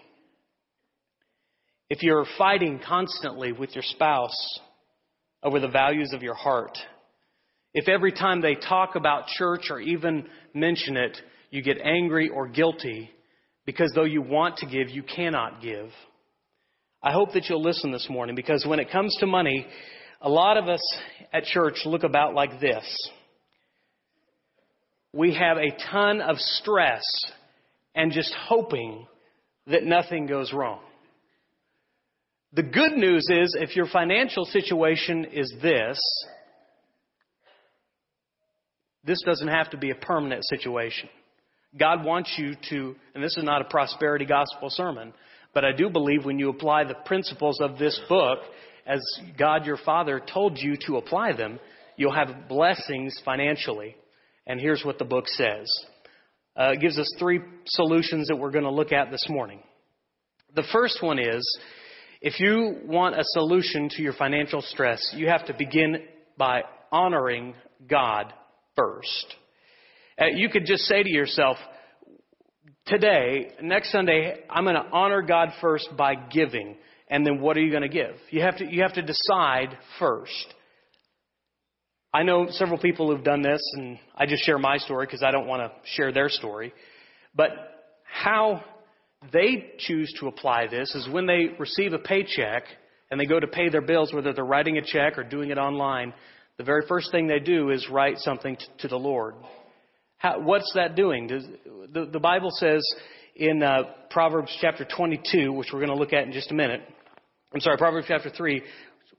if 1.88 2.02
you're 2.02 2.26
fighting 2.37 2.80
constantly 2.85 3.52
with 3.52 3.75
your 3.75 3.85
spouse 3.85 4.61
over 5.42 5.61
the 5.61 5.68
values 5.68 6.12
of 6.12 6.23
your 6.23 6.35
heart, 6.35 6.76
if 7.73 7.88
every 7.88 8.11
time 8.11 8.40
they 8.40 8.56
talk 8.56 8.97
about 8.97 9.28
church 9.28 9.71
or 9.71 9.80
even 9.80 10.26
mention 10.52 10.97
it, 10.97 11.16
you 11.50 11.62
get 11.62 11.79
angry 11.83 12.29
or 12.29 12.49
guilty 12.49 13.11
because 13.65 13.91
though 13.95 14.05
you 14.05 14.23
want 14.23 14.59
to 14.59 14.67
give, 14.67 14.88
you 14.91 15.03
cannot 15.03 15.61
give. 15.61 15.91
I 17.03 17.12
hope 17.12 17.33
that 17.35 17.49
you'll 17.49 17.62
listen 17.62 17.93
this 17.93 18.09
morning 18.09 18.35
because 18.35 18.65
when 18.67 18.81
it 18.81 18.91
comes 18.91 19.15
to 19.21 19.26
money, 19.26 19.67
a 20.21 20.29
lot 20.29 20.57
of 20.57 20.69
us 20.69 20.81
at 21.33 21.45
church 21.45 21.81
look 21.85 22.05
about 22.05 22.35
like 22.35 22.61
this. 22.61 23.11
We 25.12 25.35
have 25.35 25.57
a 25.57 25.76
ton 25.91 26.21
of 26.21 26.37
stress 26.38 27.05
and 27.95 28.12
just 28.12 28.35
hoping 28.35 29.07
that 29.67 29.85
nothing 29.85 30.26
goes 30.26 30.53
wrong. 30.53 30.81
The 32.53 32.62
good 32.62 32.93
news 32.93 33.26
is 33.31 33.57
if 33.61 33.76
your 33.76 33.87
financial 33.87 34.45
situation 34.45 35.26
is 35.33 35.53
this, 35.61 35.99
this 39.05 39.23
doesn't 39.25 39.49
have 39.49 39.71
to 39.71 39.76
be 39.76 39.91
a 39.91 39.95
permanent 39.95 40.45
situation. 40.45 41.09
God 41.78 42.04
wants 42.04 42.35
you 42.38 42.54
to, 42.71 42.97
and 43.14 43.23
this 43.23 43.37
is 43.37 43.45
not 43.45 43.61
a 43.61 43.66
prosperity 43.66 44.25
gospel 44.25 44.71
sermon, 44.71 45.12
but 45.52 45.64
I 45.64 45.73
do 45.73 45.90
believe 45.90 46.25
when 46.25 46.38
you 46.38 46.50
apply 46.50 46.85
the 46.85 46.95
principles 46.95 47.61
of 47.61 47.78
this 47.78 48.00
book, 48.09 48.38
as 48.87 49.00
God 49.38 49.66
your 49.66 49.78
Father 49.78 50.21
told 50.21 50.59
you 50.59 50.76
to 50.87 50.97
apply 50.97 51.33
them, 51.33 51.59
you'll 51.97 52.14
have 52.14 52.49
blessings 52.49 53.21
financially. 53.25 53.97
And 54.47 54.61
here's 54.61 54.85
what 54.85 54.99
the 54.99 55.04
book 55.04 55.26
says. 55.28 55.66
Uh, 56.56 56.73
it 56.73 56.80
gives 56.80 56.99
us 56.99 57.12
three 57.18 57.40
solutions 57.66 58.28
that 58.28 58.37
we're 58.37 58.50
going 58.50 58.64
to 58.64 58.71
look 58.71 58.92
at 58.92 59.11
this 59.11 59.26
morning. 59.28 59.61
The 60.54 60.64
first 60.73 61.02
one 61.02 61.18
is 61.18 61.59
if 62.21 62.40
you 62.40 62.78
want 62.85 63.18
a 63.18 63.25
solution 63.25 63.88
to 63.90 64.02
your 64.02 64.14
financial 64.14 64.62
stress, 64.62 65.12
you 65.14 65.28
have 65.28 65.47
to 65.47 65.54
begin 65.54 65.99
by 66.38 66.62
honoring 66.90 67.54
God 67.88 68.33
first. 68.75 69.35
Uh, 70.21 70.27
you 70.27 70.49
could 70.49 70.65
just 70.65 70.85
say 70.85 71.03
to 71.03 71.11
yourself, 71.11 71.59
today, 72.87 73.51
next 73.63 73.93
Sunday, 73.93 74.41
I'm 74.49 74.65
going 74.65 74.77
to 74.77 74.87
honor 74.93 75.23
God 75.23 75.51
first 75.61 75.89
by 75.97 76.15
giving. 76.15 76.77
And 77.09 77.25
then 77.27 77.41
what 77.41 77.57
are 77.57 77.61
you 77.61 77.71
going 77.71 77.83
to 77.83 77.89
give? 77.89 78.17
You 78.31 78.43
have 78.43 78.57
to, 78.59 78.65
you 78.65 78.83
have 78.83 78.95
to 78.95 79.03
decide 79.03 79.77
first. 79.99 80.55
I 82.15 82.23
know 82.23 82.47
several 82.51 82.79
people 82.79 83.11
who've 83.11 83.25
done 83.25 83.43
this, 83.43 83.61
and 83.75 83.99
I 84.15 84.25
just 84.27 84.45
share 84.45 84.59
my 84.59 84.79
story 84.79 85.07
because 85.07 85.23
I 85.23 85.31
don't 85.31 85.47
want 85.47 85.71
to 85.71 85.91
share 85.91 86.13
their 86.13 86.31
story. 86.31 86.73
But 87.35 87.51
how 88.03 88.65
they 89.33 89.73
choose 89.79 90.13
to 90.21 90.29
apply 90.29 90.69
this 90.69 90.95
is 90.95 91.09
when 91.11 91.27
they 91.27 91.49
receive 91.59 91.93
a 91.93 91.99
paycheck 91.99 92.65
and 93.11 93.21
they 93.21 93.27
go 93.27 93.39
to 93.39 93.47
pay 93.47 93.69
their 93.69 93.83
bills, 93.83 94.15
whether 94.15 94.33
they're 94.33 94.45
writing 94.45 94.79
a 94.79 94.83
check 94.83 95.19
or 95.19 95.25
doing 95.25 95.51
it 95.51 95.59
online, 95.59 96.15
the 96.57 96.65
very 96.65 96.87
first 96.89 97.11
thing 97.13 97.27
they 97.27 97.39
do 97.39 97.71
is 97.71 97.87
write 97.91 98.17
something 98.19 98.57
to, 98.57 98.65
to 98.79 98.89
the 98.89 98.97
Lord. 98.97 99.35
How, 100.19 100.41
what's 100.41 100.73
that 100.75 100.97
doing? 100.97 101.27
Does, 101.27 101.47
the, 101.93 102.07
the 102.07 102.21
Bible 102.21 102.51
says 102.53 102.83
in 103.35 103.63
uh, 103.63 103.83
Proverbs 104.11 104.57
chapter 104.61 104.85
22, 104.85 105.53
which 105.53 105.69
we're 105.73 105.81
going 105.81 105.91
to 105.91 105.97
look 105.97 106.13
at 106.13 106.25
in 106.25 106.33
just 106.33 106.51
a 106.51 106.55
minute. 106.55 106.81
I'm 107.55 107.61
sorry, 107.61 107.77
Proverbs 107.77 108.07
chapter 108.09 108.31
3, 108.31 108.63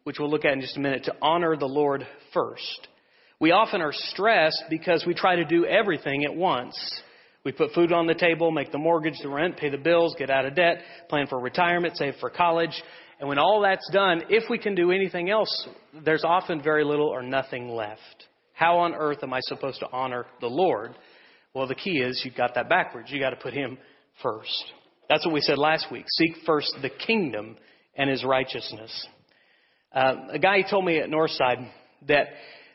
which 0.04 0.18
we'll 0.20 0.30
look 0.30 0.46
at 0.46 0.54
in 0.54 0.62
just 0.62 0.78
a 0.78 0.80
minute, 0.80 1.04
to 1.06 1.16
honor 1.22 1.56
the 1.56 1.68
Lord 1.68 2.06
first. 2.34 2.88
We 3.40 3.52
often 3.52 3.82
are 3.82 3.94
stressed 3.94 4.64
because 4.70 5.06
we 5.06 5.14
try 5.14 5.36
to 5.36 5.46
do 5.46 5.66
everything 5.66 6.26
at 6.26 6.36
once. 6.36 6.76
We 7.46 7.52
put 7.52 7.74
food 7.74 7.94
on 7.94 8.08
the 8.08 8.16
table, 8.16 8.52
make 8.52 8.72
the 8.72 8.80
mortgage, 8.80 9.20
the 9.22 9.30
rent, 9.30 9.58
pay 9.58 9.70
the 9.70 9.78
bills, 9.78 10.16
get 10.18 10.32
out 10.32 10.46
of 10.46 10.56
debt, 10.56 10.82
plan 11.08 11.28
for 11.28 11.40
retirement, 11.40 11.96
save 11.96 12.16
for 12.20 12.32
college. 12.32 12.82
And 13.20 13.30
when 13.30 13.38
all 13.38 13.62
that's 13.62 13.90
done, 13.94 14.24
if 14.30 14.50
we 14.50 14.58
can 14.58 14.76
do 14.76 14.92
anything 14.92 15.30
else, 15.30 15.68
there's 16.04 16.24
often 16.24 16.62
very 16.62 16.84
little 16.84 17.08
or 17.08 17.22
nothing 17.22 17.70
left. 17.70 18.28
How 18.58 18.80
on 18.80 18.96
earth 18.96 19.20
am 19.22 19.34
I 19.34 19.40
supposed 19.42 19.82
to 19.82 19.92
honor 19.92 20.26
the 20.42 20.48
Lord? 20.48 20.96
Well, 21.54 21.68
the 21.68 21.76
key 21.76 22.00
is 22.00 22.24
you've 22.26 22.36
got 22.36 22.56
that 22.56 22.68
backwards. 22.68 23.12
You 23.12 23.20
got 23.20 23.30
to 23.30 23.36
put 23.36 23.54
Him 23.54 23.78
first. 24.24 24.74
That's 25.08 25.24
what 25.24 25.34
we 25.36 25.42
said 25.42 25.60
last 25.60 25.92
week. 25.92 26.06
Seek 26.08 26.38
first 26.44 26.76
the 26.82 26.90
kingdom 26.90 27.56
and 27.96 28.10
His 28.10 28.24
righteousness. 28.24 29.08
Uh, 29.94 30.16
a 30.32 30.40
guy 30.40 30.64
told 30.68 30.86
me 30.86 30.98
at 30.98 31.08
Northside 31.08 31.70
that 32.08 32.30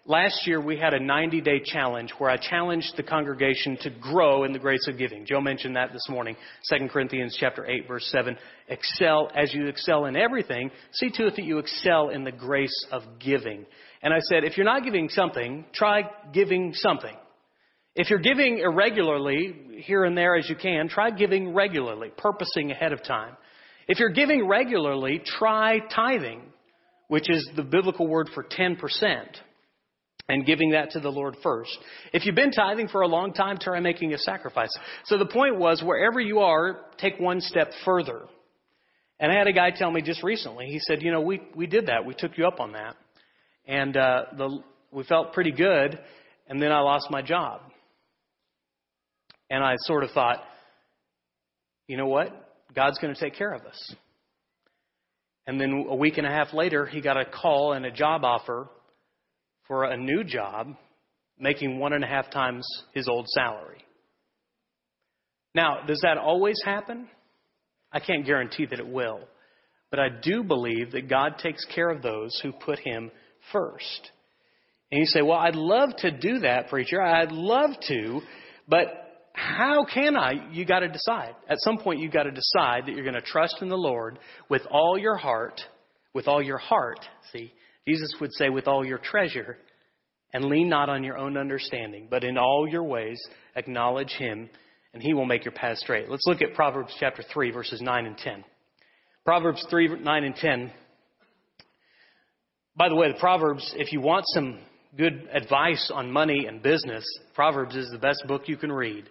last 0.06 0.46
year 0.46 0.64
we 0.64 0.76
had 0.76 0.94
a 0.94 1.00
90 1.00 1.40
day 1.40 1.60
challenge 1.64 2.12
where 2.18 2.30
I 2.30 2.36
challenged 2.36 2.96
the 2.96 3.02
congregation 3.02 3.76
to 3.80 3.90
grow 3.90 4.44
in 4.44 4.52
the 4.52 4.60
grace 4.60 4.86
of 4.86 4.96
giving. 4.98 5.26
Joe 5.26 5.40
mentioned 5.40 5.74
that 5.74 5.92
this 5.92 6.06
morning. 6.08 6.36
2 6.72 6.90
Corinthians 6.92 7.36
chapter 7.40 7.68
8 7.68 7.88
verse 7.88 8.08
7. 8.12 8.36
Excel 8.68 9.32
as 9.34 9.52
you 9.52 9.66
excel 9.66 10.04
in 10.04 10.14
everything. 10.14 10.70
See 10.92 11.10
to 11.10 11.26
it 11.26 11.34
that 11.34 11.44
you 11.44 11.58
excel 11.58 12.10
in 12.10 12.22
the 12.22 12.30
grace 12.30 12.86
of 12.92 13.02
giving. 13.18 13.66
And 14.02 14.12
I 14.12 14.18
said, 14.20 14.44
if 14.44 14.56
you're 14.56 14.66
not 14.66 14.84
giving 14.84 15.08
something, 15.08 15.64
try 15.72 16.02
giving 16.32 16.72
something. 16.74 17.14
If 17.94 18.10
you're 18.10 18.18
giving 18.18 18.58
irregularly, 18.58 19.82
here 19.84 20.04
and 20.04 20.16
there 20.16 20.36
as 20.36 20.48
you 20.48 20.56
can, 20.56 20.88
try 20.88 21.10
giving 21.10 21.54
regularly, 21.54 22.10
purposing 22.16 22.70
ahead 22.70 22.92
of 22.92 23.02
time. 23.04 23.36
If 23.86 23.98
you're 23.98 24.10
giving 24.10 24.48
regularly, 24.48 25.20
try 25.24 25.78
tithing, 25.94 26.42
which 27.08 27.28
is 27.30 27.48
the 27.54 27.62
biblical 27.62 28.06
word 28.06 28.30
for 28.34 28.44
10% 28.44 28.78
and 30.28 30.46
giving 30.46 30.70
that 30.70 30.92
to 30.92 31.00
the 31.00 31.10
Lord 31.10 31.36
first. 31.42 31.76
If 32.12 32.24
you've 32.24 32.34
been 32.34 32.52
tithing 32.52 32.88
for 32.88 33.02
a 33.02 33.08
long 33.08 33.34
time, 33.34 33.58
try 33.58 33.80
making 33.80 34.14
a 34.14 34.18
sacrifice. 34.18 34.70
So 35.04 35.18
the 35.18 35.26
point 35.26 35.58
was, 35.58 35.82
wherever 35.82 36.20
you 36.20 36.40
are, 36.40 36.80
take 36.96 37.18
one 37.18 37.40
step 37.40 37.72
further. 37.84 38.22
And 39.20 39.30
I 39.30 39.36
had 39.36 39.46
a 39.46 39.52
guy 39.52 39.70
tell 39.70 39.90
me 39.90 40.00
just 40.00 40.22
recently, 40.22 40.66
he 40.66 40.78
said, 40.78 41.02
you 41.02 41.12
know, 41.12 41.20
we, 41.20 41.42
we 41.54 41.66
did 41.66 41.86
that. 41.86 42.06
We 42.06 42.14
took 42.14 42.38
you 42.38 42.46
up 42.46 42.60
on 42.60 42.72
that. 42.72 42.96
And 43.66 43.96
uh, 43.96 44.24
the, 44.36 44.62
we 44.90 45.04
felt 45.04 45.32
pretty 45.32 45.52
good, 45.52 45.98
and 46.48 46.60
then 46.60 46.72
I 46.72 46.80
lost 46.80 47.08
my 47.10 47.22
job. 47.22 47.60
And 49.50 49.62
I 49.62 49.74
sort 49.78 50.02
of 50.04 50.10
thought, 50.10 50.42
you 51.86 51.96
know 51.96 52.06
what? 52.06 52.30
God's 52.74 52.98
going 52.98 53.14
to 53.14 53.20
take 53.20 53.34
care 53.34 53.52
of 53.52 53.62
us. 53.62 53.94
And 55.46 55.60
then 55.60 55.86
a 55.88 55.94
week 55.94 56.18
and 56.18 56.26
a 56.26 56.30
half 56.30 56.54
later, 56.54 56.86
he 56.86 57.00
got 57.00 57.16
a 57.16 57.24
call 57.24 57.72
and 57.72 57.84
a 57.84 57.90
job 57.90 58.24
offer 58.24 58.68
for 59.66 59.84
a 59.84 59.96
new 59.96 60.24
job 60.24 60.68
making 61.38 61.78
one 61.78 61.92
and 61.92 62.04
a 62.04 62.06
half 62.06 62.30
times 62.30 62.66
his 62.94 63.08
old 63.08 63.26
salary. 63.28 63.84
Now, 65.54 65.82
does 65.86 66.00
that 66.02 66.16
always 66.16 66.56
happen? 66.64 67.08
I 67.92 68.00
can't 68.00 68.24
guarantee 68.24 68.66
that 68.66 68.78
it 68.78 68.88
will. 68.88 69.20
But 69.90 70.00
I 70.00 70.08
do 70.22 70.42
believe 70.42 70.92
that 70.92 71.10
God 71.10 71.38
takes 71.38 71.64
care 71.66 71.90
of 71.90 72.00
those 72.00 72.40
who 72.42 72.52
put 72.52 72.78
Him 72.78 73.10
first. 73.50 74.10
And 74.90 75.00
you 75.00 75.06
say, 75.06 75.22
well, 75.22 75.38
I'd 75.38 75.56
love 75.56 75.96
to 75.98 76.10
do 76.10 76.40
that, 76.40 76.68
preacher. 76.68 77.00
I'd 77.00 77.32
love 77.32 77.70
to, 77.88 78.20
but 78.68 78.86
how 79.32 79.84
can 79.92 80.16
I? 80.16 80.32
You 80.52 80.66
got 80.66 80.80
to 80.80 80.88
decide. 80.88 81.34
At 81.48 81.58
some 81.60 81.78
point, 81.78 82.00
you've 82.00 82.12
got 82.12 82.24
to 82.24 82.30
decide 82.30 82.86
that 82.86 82.94
you're 82.94 83.04
going 83.04 83.14
to 83.14 83.22
trust 83.22 83.56
in 83.62 83.68
the 83.68 83.76
Lord 83.76 84.18
with 84.50 84.62
all 84.70 84.98
your 84.98 85.16
heart, 85.16 85.60
with 86.14 86.28
all 86.28 86.42
your 86.42 86.58
heart. 86.58 87.00
See, 87.32 87.52
Jesus 87.88 88.14
would 88.20 88.32
say, 88.34 88.50
with 88.50 88.68
all 88.68 88.84
your 88.84 88.98
treasure, 88.98 89.56
and 90.32 90.44
lean 90.44 90.68
not 90.68 90.88
on 90.88 91.04
your 91.04 91.18
own 91.18 91.36
understanding, 91.36 92.08
but 92.10 92.24
in 92.24 92.38
all 92.38 92.66
your 92.68 92.84
ways 92.84 93.20
acknowledge 93.56 94.12
him, 94.12 94.48
and 94.94 95.02
he 95.02 95.14
will 95.14 95.26
make 95.26 95.44
your 95.44 95.52
path 95.52 95.78
straight. 95.78 96.10
Let's 96.10 96.26
look 96.26 96.42
at 96.42 96.54
Proverbs 96.54 96.94
chapter 97.00 97.22
3, 97.32 97.50
verses 97.50 97.80
9 97.80 98.06
and 98.06 98.16
10. 98.16 98.44
Proverbs 99.24 99.64
3, 99.70 100.00
9 100.00 100.24
and 100.24 100.34
10. 100.34 100.72
By 102.76 102.88
the 102.88 102.96
way, 102.96 103.12
the 103.12 103.18
Proverbs, 103.18 103.74
if 103.76 103.92
you 103.92 104.00
want 104.00 104.24
some 104.28 104.58
good 104.96 105.28
advice 105.32 105.90
on 105.94 106.10
money 106.10 106.46
and 106.46 106.62
business, 106.62 107.04
Proverbs 107.34 107.76
is 107.76 107.90
the 107.90 107.98
best 107.98 108.24
book 108.26 108.42
you 108.46 108.56
can 108.56 108.72
read. 108.72 109.04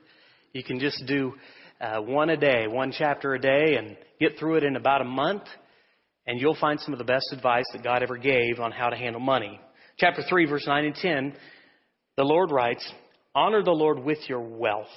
You 0.53 0.63
can 0.63 0.79
just 0.79 1.03
do 1.05 1.33
uh, 1.79 2.01
one 2.01 2.29
a 2.29 2.37
day, 2.37 2.67
one 2.67 2.91
chapter 2.91 3.33
a 3.33 3.39
day, 3.39 3.75
and 3.75 3.97
get 4.19 4.37
through 4.37 4.55
it 4.55 4.63
in 4.63 4.75
about 4.75 5.01
a 5.01 5.05
month 5.05 5.43
and 6.27 6.39
you'll 6.39 6.57
find 6.59 6.79
some 6.79 6.93
of 6.93 6.99
the 6.99 7.05
best 7.05 7.33
advice 7.33 7.65
that 7.73 7.83
God 7.83 8.03
ever 8.03 8.17
gave 8.17 8.59
on 8.59 8.71
how 8.71 8.89
to 8.89 8.95
handle 8.95 9.21
money. 9.21 9.59
Chapter 9.97 10.21
3, 10.27 10.45
verse 10.45 10.65
9 10.67 10.85
and 10.85 10.95
10, 10.95 11.33
the 12.17 12.23
Lord 12.23 12.51
writes, 12.51 12.89
Honor 13.33 13.63
the 13.63 13.71
Lord 13.71 13.99
with 13.99 14.19
your 14.27 14.41
wealth 14.41 14.87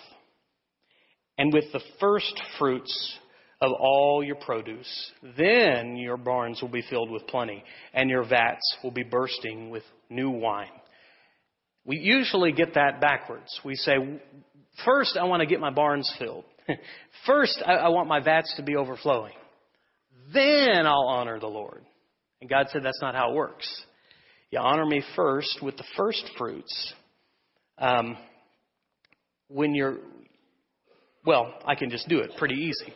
and 1.39 1.53
with 1.53 1.65
the 1.73 1.81
first 2.01 2.41
fruits 2.59 3.19
of 3.65 3.73
all 3.73 4.23
your 4.25 4.37
produce. 4.37 5.13
Then 5.37 5.97
your 5.97 6.17
barns 6.17 6.61
will 6.61 6.69
be 6.69 6.83
filled 6.89 7.11
with 7.11 7.27
plenty, 7.27 7.63
and 7.93 8.11
your 8.11 8.27
vats 8.27 8.77
will 8.83 8.91
be 8.91 9.05
bursting 9.05 9.71
with 9.71 9.83
new 10.11 10.31
wine. 10.31 10.71
We 11.85 11.99
usually 11.99 12.53
get 12.53 12.75
that 12.75 13.01
backwards. 13.01 13.61
We 13.65 13.75
say, 13.75 13.97
First, 14.85 15.17
I 15.17 15.25
want 15.25 15.41
to 15.41 15.47
get 15.47 15.61
my 15.61 15.71
barns 15.71 16.13
filled. 16.19 16.45
First, 17.27 17.63
I 17.65 17.89
want 17.91 18.09
my 18.09 18.21
vats 18.21 18.53
to 18.57 18.63
be 18.63 18.75
overflowing 18.75 19.35
then 20.33 20.87
I'll 20.87 21.09
honor 21.09 21.39
the 21.39 21.47
Lord. 21.47 21.85
And 22.41 22.49
God 22.49 22.67
said 22.71 22.83
that's 22.85 23.01
not 23.03 23.15
how 23.15 23.31
it 23.31 23.35
works. 23.35 23.85
You 24.51 24.59
honor 24.59 24.87
me 24.87 25.03
first 25.17 25.61
with 25.63 25.77
the 25.77 25.85
first 25.97 26.25
fruits. 26.39 26.93
Um, 27.79 28.17
when 29.49 29.75
you're, 29.75 29.99
well, 31.27 31.55
I 31.67 31.75
can 31.75 31.91
just 31.91 32.09
do 32.09 32.21
it 32.21 32.31
pretty 32.39 32.55
easy. 32.55 32.95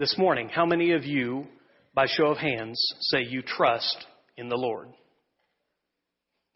This 0.00 0.18
morning, 0.18 0.48
how 0.48 0.66
many 0.66 0.90
of 0.92 1.04
you, 1.04 1.46
by 1.94 2.06
show 2.08 2.26
of 2.26 2.38
hands, 2.38 2.76
say 3.00 3.22
you 3.22 3.42
trust 3.42 4.04
in 4.36 4.48
the 4.48 4.56
Lord? 4.56 4.88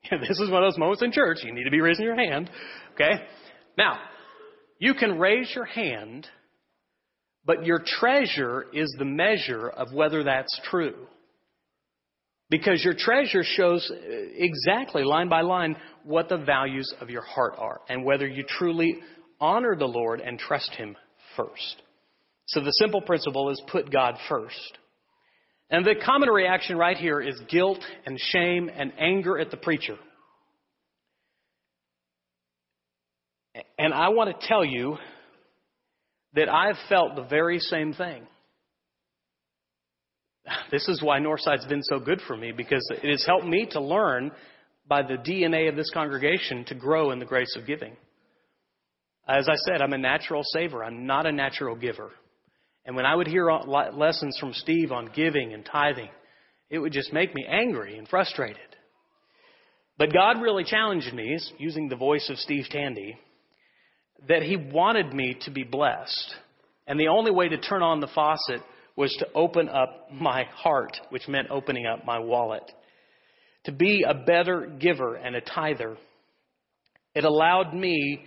this 0.11 0.41
is 0.41 0.51
one 0.51 0.65
of 0.65 0.73
those 0.73 0.79
moments 0.79 1.03
in 1.03 1.13
church. 1.13 1.39
You 1.45 1.55
need 1.55 1.65
to 1.65 1.71
be 1.71 1.81
raising 1.81 2.05
your 2.05 2.17
hand. 2.17 2.51
Okay? 2.95 3.23
Now, 3.79 3.99
you 4.81 4.95
can 4.95 5.21
raise 5.21 5.53
your 5.55 5.67
hand 5.67 6.27
but 7.47 7.65
your 7.65 7.83
treasure 7.85 8.67
is 8.73 8.95
the 8.99 9.05
measure 9.05 9.69
of 9.69 9.93
whether 9.93 10.25
that's 10.25 10.61
true. 10.71 11.07
Because 12.51 12.83
your 12.85 12.95
treasure 12.97 13.43
shows 13.43 13.91
uh, 13.91 13.97
exactly, 14.37 15.03
line 15.05 15.29
by 15.29 15.43
line, 15.43 15.77
what 16.05 16.29
the 16.29 16.39
values 16.39 16.93
of 17.01 17.11
your 17.11 17.23
heart 17.23 17.55
are 17.59 17.81
and 17.89 18.05
whether 18.05 18.27
you 18.27 18.45
truly 18.47 18.99
honor 19.41 19.77
the 19.77 19.87
Lord 19.87 20.21
and 20.21 20.39
trust 20.39 20.71
Him 20.75 20.97
first. 21.37 21.83
So 22.47 22.61
the 22.61 22.71
simple 22.71 23.01
principle 23.01 23.51
is 23.51 23.63
put 23.69 23.91
God 23.91 24.17
first. 24.29 24.79
And 25.71 25.85
the 25.85 25.95
common 26.05 26.29
reaction 26.29 26.77
right 26.77 26.97
here 26.97 27.21
is 27.21 27.41
guilt 27.49 27.81
and 28.05 28.19
shame 28.19 28.71
and 28.75 28.93
anger 28.99 29.39
at 29.39 29.51
the 29.51 29.57
preacher. 29.57 29.97
And 33.79 33.95
I 33.95 34.09
want 34.09 34.39
to 34.39 34.47
tell 34.47 34.65
you 34.65 34.97
that 36.35 36.49
I've 36.49 36.77
felt 36.89 37.17
the 37.17 37.23
very 37.23 37.59
same 37.59 37.93
thing. 37.93 38.27
This 40.71 40.89
is 40.89 41.03
why 41.03 41.21
Northside's 41.21 41.65
been 41.67 41.83
so 41.83 41.99
good 41.99 42.21
for 42.27 42.37
me 42.37 42.53
because 42.53 42.87
it 43.03 43.09
has 43.09 43.25
helped 43.25 43.47
me 43.47 43.67
to 43.71 43.81
learn 43.81 44.31
by 44.87 45.03
the 45.03 45.15
DNA 45.15 45.69
of 45.69 45.77
this 45.77 45.91
congregation 45.91 46.65
to 46.67 46.75
grow 46.75 47.13
in 47.13 47.19
the 47.19 47.25
grace 47.25 47.57
of 47.57 47.67
giving. 47.67 47.97
As 49.27 49.49
I 49.49 49.55
said, 49.67 49.81
I'm 49.81 49.95
a 49.95 49.99
natural 49.99 50.43
saver. 50.45 50.85
I'm 50.85 51.07
not 51.07 51.25
a 51.25 51.33
natural 51.33 51.77
giver. 51.77 52.11
And 52.87 52.97
when 52.97 53.07
I 53.07 53.15
would 53.15 53.27
hear 53.27 53.51
lessons 53.51 54.37
from 54.39 54.53
Steve 54.53 54.93
on 54.93 55.11
giving 55.15 55.53
and 55.55 55.65
tithing, 55.65 56.11
it 56.71 56.79
would 56.79 56.93
just 56.93 57.13
make 57.13 57.35
me 57.35 57.47
angry 57.49 57.97
and 57.97 58.09
frustrated. 58.09 58.59
But 59.97 60.13
God 60.13 60.43
really 60.43 60.65
challenged 60.65 61.15
me, 61.15 61.39
using 61.59 61.89
the 61.89 61.97
voice 61.97 62.29
of 62.29 62.39
Steve 62.39 62.67
Tandy, 62.71 63.17
that 64.29 64.43
He 64.43 64.57
wanted 64.57 65.15
me 65.15 65.37
to 65.43 65.51
be 65.51 65.63
blessed. 65.63 66.35
And 66.87 66.99
the 66.99 67.09
only 67.09 67.31
way 67.31 67.49
to 67.49 67.59
turn 67.59 67.83
on 67.83 68.01
the 68.01 68.09
faucet 68.09 68.61
was 68.97 69.15
to 69.19 69.33
open 69.35 69.69
up 69.69 70.09
my 70.13 70.45
heart, 70.45 70.99
which 71.11 71.29
meant 71.29 71.51
opening 71.51 71.87
up 71.87 72.05
my 72.05 72.19
wallet. 72.19 72.71
To 73.65 73.73
be 73.73 74.05
a 74.07 74.15
better 74.15 74.67
giver 74.79 75.15
and 75.15 75.35
a 75.35 75.41
tither. 75.41 75.97
It 77.15 77.25
allowed 77.25 77.73
me 77.73 78.25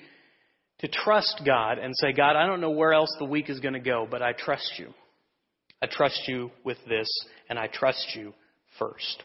to 0.79 0.87
trust 0.87 1.41
God 1.45 1.79
and 1.79 1.95
say, 1.95 2.13
God, 2.13 2.35
I 2.35 2.45
don't 2.45 2.61
know 2.61 2.71
where 2.71 2.93
else 2.93 3.13
the 3.17 3.25
week 3.25 3.49
is 3.49 3.59
going 3.59 3.73
to 3.73 3.79
go, 3.79 4.07
but 4.09 4.21
I 4.21 4.33
trust 4.33 4.73
you. 4.77 4.93
I 5.81 5.87
trust 5.87 6.21
you 6.27 6.51
with 6.63 6.77
this, 6.87 7.07
and 7.49 7.57
I 7.57 7.67
trust 7.67 8.15
you 8.15 8.33
first. 8.79 9.23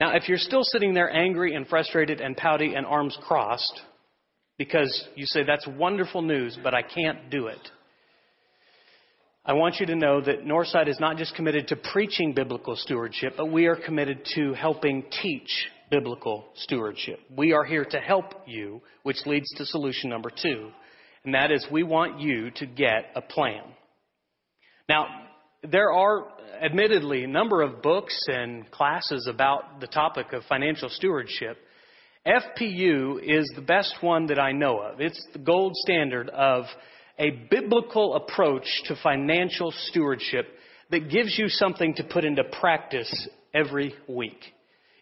Now, 0.00 0.14
if 0.14 0.28
you're 0.28 0.38
still 0.38 0.62
sitting 0.62 0.94
there 0.94 1.10
angry 1.10 1.54
and 1.54 1.66
frustrated 1.66 2.20
and 2.20 2.36
pouty 2.36 2.74
and 2.74 2.84
arms 2.84 3.16
crossed, 3.26 3.80
because 4.58 5.06
you 5.14 5.26
say, 5.26 5.42
that's 5.42 5.66
wonderful 5.66 6.22
news, 6.22 6.58
but 6.62 6.74
I 6.74 6.82
can't 6.82 7.30
do 7.30 7.46
it. 7.46 7.58
I 9.44 9.52
want 9.52 9.76
you 9.78 9.86
to 9.86 9.94
know 9.94 10.20
that 10.20 10.44
Northside 10.44 10.88
is 10.88 10.98
not 10.98 11.18
just 11.18 11.34
committed 11.34 11.68
to 11.68 11.76
preaching 11.76 12.32
biblical 12.32 12.74
stewardship, 12.74 13.34
but 13.36 13.46
we 13.46 13.66
are 13.66 13.76
committed 13.76 14.26
to 14.34 14.54
helping 14.54 15.04
teach 15.22 15.68
biblical 15.90 16.46
stewardship. 16.54 17.20
We 17.36 17.52
are 17.52 17.64
here 17.64 17.84
to 17.84 17.98
help 17.98 18.32
you, 18.46 18.80
which 19.02 19.24
leads 19.26 19.48
to 19.56 19.66
solution 19.66 20.10
number 20.10 20.30
two, 20.30 20.70
and 21.24 21.34
that 21.34 21.50
is 21.50 21.66
we 21.70 21.82
want 21.82 22.20
you 22.20 22.50
to 22.52 22.66
get 22.66 23.10
a 23.14 23.22
plan. 23.22 23.62
Now, 24.88 25.06
there 25.62 25.92
are 25.92 26.26
admittedly 26.62 27.24
a 27.24 27.28
number 27.28 27.62
of 27.62 27.82
books 27.82 28.18
and 28.28 28.70
classes 28.70 29.28
about 29.28 29.80
the 29.80 29.86
topic 29.86 30.32
of 30.32 30.42
financial 30.44 30.88
stewardship. 30.88 31.58
FPU 32.26 33.20
is 33.22 33.50
the 33.54 33.62
best 33.62 33.96
one 34.00 34.26
that 34.26 34.38
I 34.38 34.52
know 34.52 34.80
of. 34.80 35.00
It's 35.00 35.24
the 35.32 35.38
gold 35.38 35.72
standard 35.76 36.28
of 36.30 36.64
a 37.18 37.30
biblical 37.50 38.14
approach 38.16 38.66
to 38.86 38.96
financial 39.02 39.72
stewardship 39.72 40.46
that 40.90 41.10
gives 41.10 41.38
you 41.38 41.48
something 41.48 41.94
to 41.94 42.04
put 42.04 42.24
into 42.24 42.44
practice 42.44 43.28
every 43.54 43.94
week. 44.08 44.40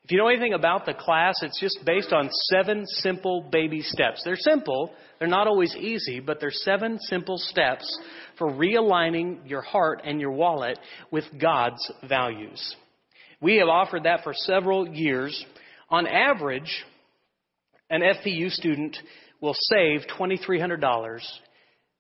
If 0.04 0.12
you 0.12 0.18
know 0.18 0.28
anything 0.28 0.52
about 0.52 0.84
the 0.84 0.92
class, 0.92 1.37
it's 1.40 1.58
just 1.58 1.78
based 1.87 2.12
on 2.12 2.28
seven 2.52 2.84
simple 2.87 3.49
baby 3.50 3.80
steps. 3.80 4.20
They're 4.23 4.37
simple, 4.37 4.92
they're 5.18 5.28
not 5.28 5.46
always 5.46 5.75
easy, 5.75 6.20
but 6.20 6.40
they're 6.40 6.50
seven 6.50 6.99
simple 6.99 7.38
steps 7.38 7.99
for 8.37 8.49
realigning 8.49 9.49
your 9.49 9.62
heart 9.62 10.02
and 10.04 10.20
your 10.20 10.32
wallet 10.32 10.78
with 11.11 11.25
God's 11.40 11.90
values. 12.06 12.76
We 13.40 13.56
have 13.56 13.68
offered 13.68 14.02
that 14.02 14.25
for 14.25 14.34
several 14.34 14.87
years. 14.87 15.42
On 15.88 16.06
average, 16.06 16.84
an 17.88 18.02
FPU 18.02 18.50
student 18.50 18.99
will 19.40 19.54
save 19.54 20.02
$2,300, 20.19 21.21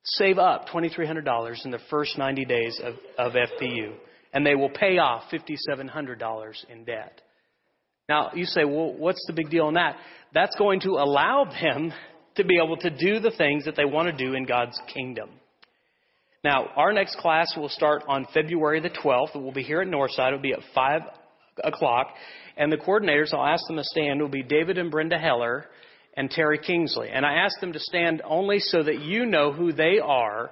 save 0.04 0.38
up 0.38 0.68
$2,300 0.68 1.64
in 1.64 1.70
the 1.70 1.80
first 1.88 2.18
90 2.18 2.44
days 2.44 2.78
of, 2.84 2.96
of 3.16 3.32
FPU, 3.32 3.94
and 4.34 4.44
they 4.44 4.54
will 4.54 4.70
pay 4.70 4.98
off 4.98 5.22
$5,700 5.32 6.54
in 6.68 6.84
debt. 6.84 7.22
Now, 8.08 8.30
you 8.34 8.44
say, 8.44 8.64
well, 8.64 8.92
what's 8.92 9.24
the 9.26 9.32
big 9.32 9.50
deal 9.50 9.68
in 9.68 9.74
that? 9.74 9.96
That's 10.32 10.54
going 10.56 10.80
to 10.80 10.90
allow 10.90 11.44
them 11.44 11.92
to 12.36 12.44
be 12.44 12.58
able 12.62 12.76
to 12.78 12.90
do 12.90 13.20
the 13.20 13.30
things 13.30 13.64
that 13.64 13.76
they 13.76 13.84
want 13.84 14.08
to 14.08 14.24
do 14.24 14.34
in 14.34 14.44
God's 14.44 14.78
kingdom. 14.92 15.30
Now, 16.42 16.68
our 16.76 16.92
next 16.92 17.16
class 17.16 17.54
will 17.56 17.70
start 17.70 18.02
on 18.06 18.26
February 18.34 18.80
the 18.80 18.90
12th. 18.90 19.34
It 19.34 19.38
will 19.38 19.52
be 19.52 19.62
here 19.62 19.80
at 19.80 19.88
Northside. 19.88 20.28
It 20.28 20.32
will 20.32 20.42
be 20.42 20.52
at 20.52 20.60
5 20.74 21.00
o'clock. 21.62 22.08
And 22.56 22.70
the 22.70 22.76
coordinators, 22.76 23.32
I'll 23.32 23.46
ask 23.46 23.66
them 23.66 23.76
to 23.76 23.84
stand, 23.84 24.20
will 24.20 24.28
be 24.28 24.42
David 24.42 24.76
and 24.76 24.90
Brenda 24.90 25.18
Heller 25.18 25.66
and 26.16 26.30
Terry 26.30 26.58
Kingsley. 26.58 27.08
And 27.10 27.24
I 27.24 27.34
ask 27.34 27.58
them 27.60 27.72
to 27.72 27.80
stand 27.80 28.20
only 28.28 28.58
so 28.58 28.82
that 28.82 29.00
you 29.00 29.24
know 29.24 29.52
who 29.52 29.72
they 29.72 29.98
are. 29.98 30.50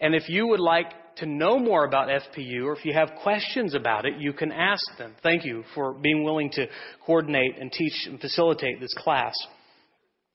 And 0.00 0.14
if 0.14 0.28
you 0.28 0.46
would 0.46 0.60
like 0.60 0.86
to 1.16 1.26
know 1.26 1.58
more 1.58 1.84
about 1.84 2.08
FPU 2.08 2.64
or 2.64 2.72
if 2.74 2.84
you 2.84 2.92
have 2.92 3.10
questions 3.22 3.74
about 3.74 4.04
it, 4.04 4.14
you 4.18 4.32
can 4.32 4.52
ask 4.52 4.84
them. 4.98 5.14
Thank 5.22 5.44
you 5.44 5.64
for 5.74 5.92
being 5.94 6.24
willing 6.24 6.50
to 6.52 6.66
coordinate 7.04 7.58
and 7.58 7.70
teach 7.70 8.06
and 8.06 8.20
facilitate 8.20 8.80
this 8.80 8.94
class. 8.98 9.34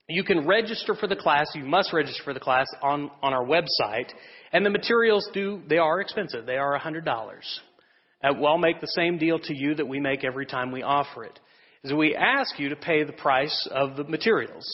You 0.08 0.24
can 0.24 0.46
register 0.46 0.94
for 0.94 1.06
the 1.06 1.16
class. 1.16 1.46
You 1.54 1.64
must 1.64 1.92
register 1.92 2.22
for 2.24 2.34
the 2.34 2.40
class 2.40 2.66
on, 2.82 3.10
on 3.22 3.32
our 3.32 3.44
website. 3.44 4.10
And 4.52 4.66
the 4.66 4.70
materials 4.70 5.28
do, 5.32 5.62
they 5.68 5.78
are 5.78 6.00
expensive. 6.00 6.46
They 6.46 6.56
are 6.56 6.78
$100. 6.78 7.06
Uh, 8.22 8.32
we'll 8.38 8.58
make 8.58 8.80
the 8.80 8.88
same 8.88 9.18
deal 9.18 9.38
to 9.38 9.54
you 9.56 9.74
that 9.76 9.86
we 9.86 10.00
make 10.00 10.24
every 10.24 10.46
time 10.46 10.72
we 10.72 10.82
offer 10.82 11.24
it. 11.24 11.38
Is 11.84 11.92
we 11.92 12.14
ask 12.14 12.58
you 12.58 12.68
to 12.70 12.76
pay 12.76 13.04
the 13.04 13.12
price 13.12 13.68
of 13.70 13.96
the 13.96 14.04
materials. 14.04 14.64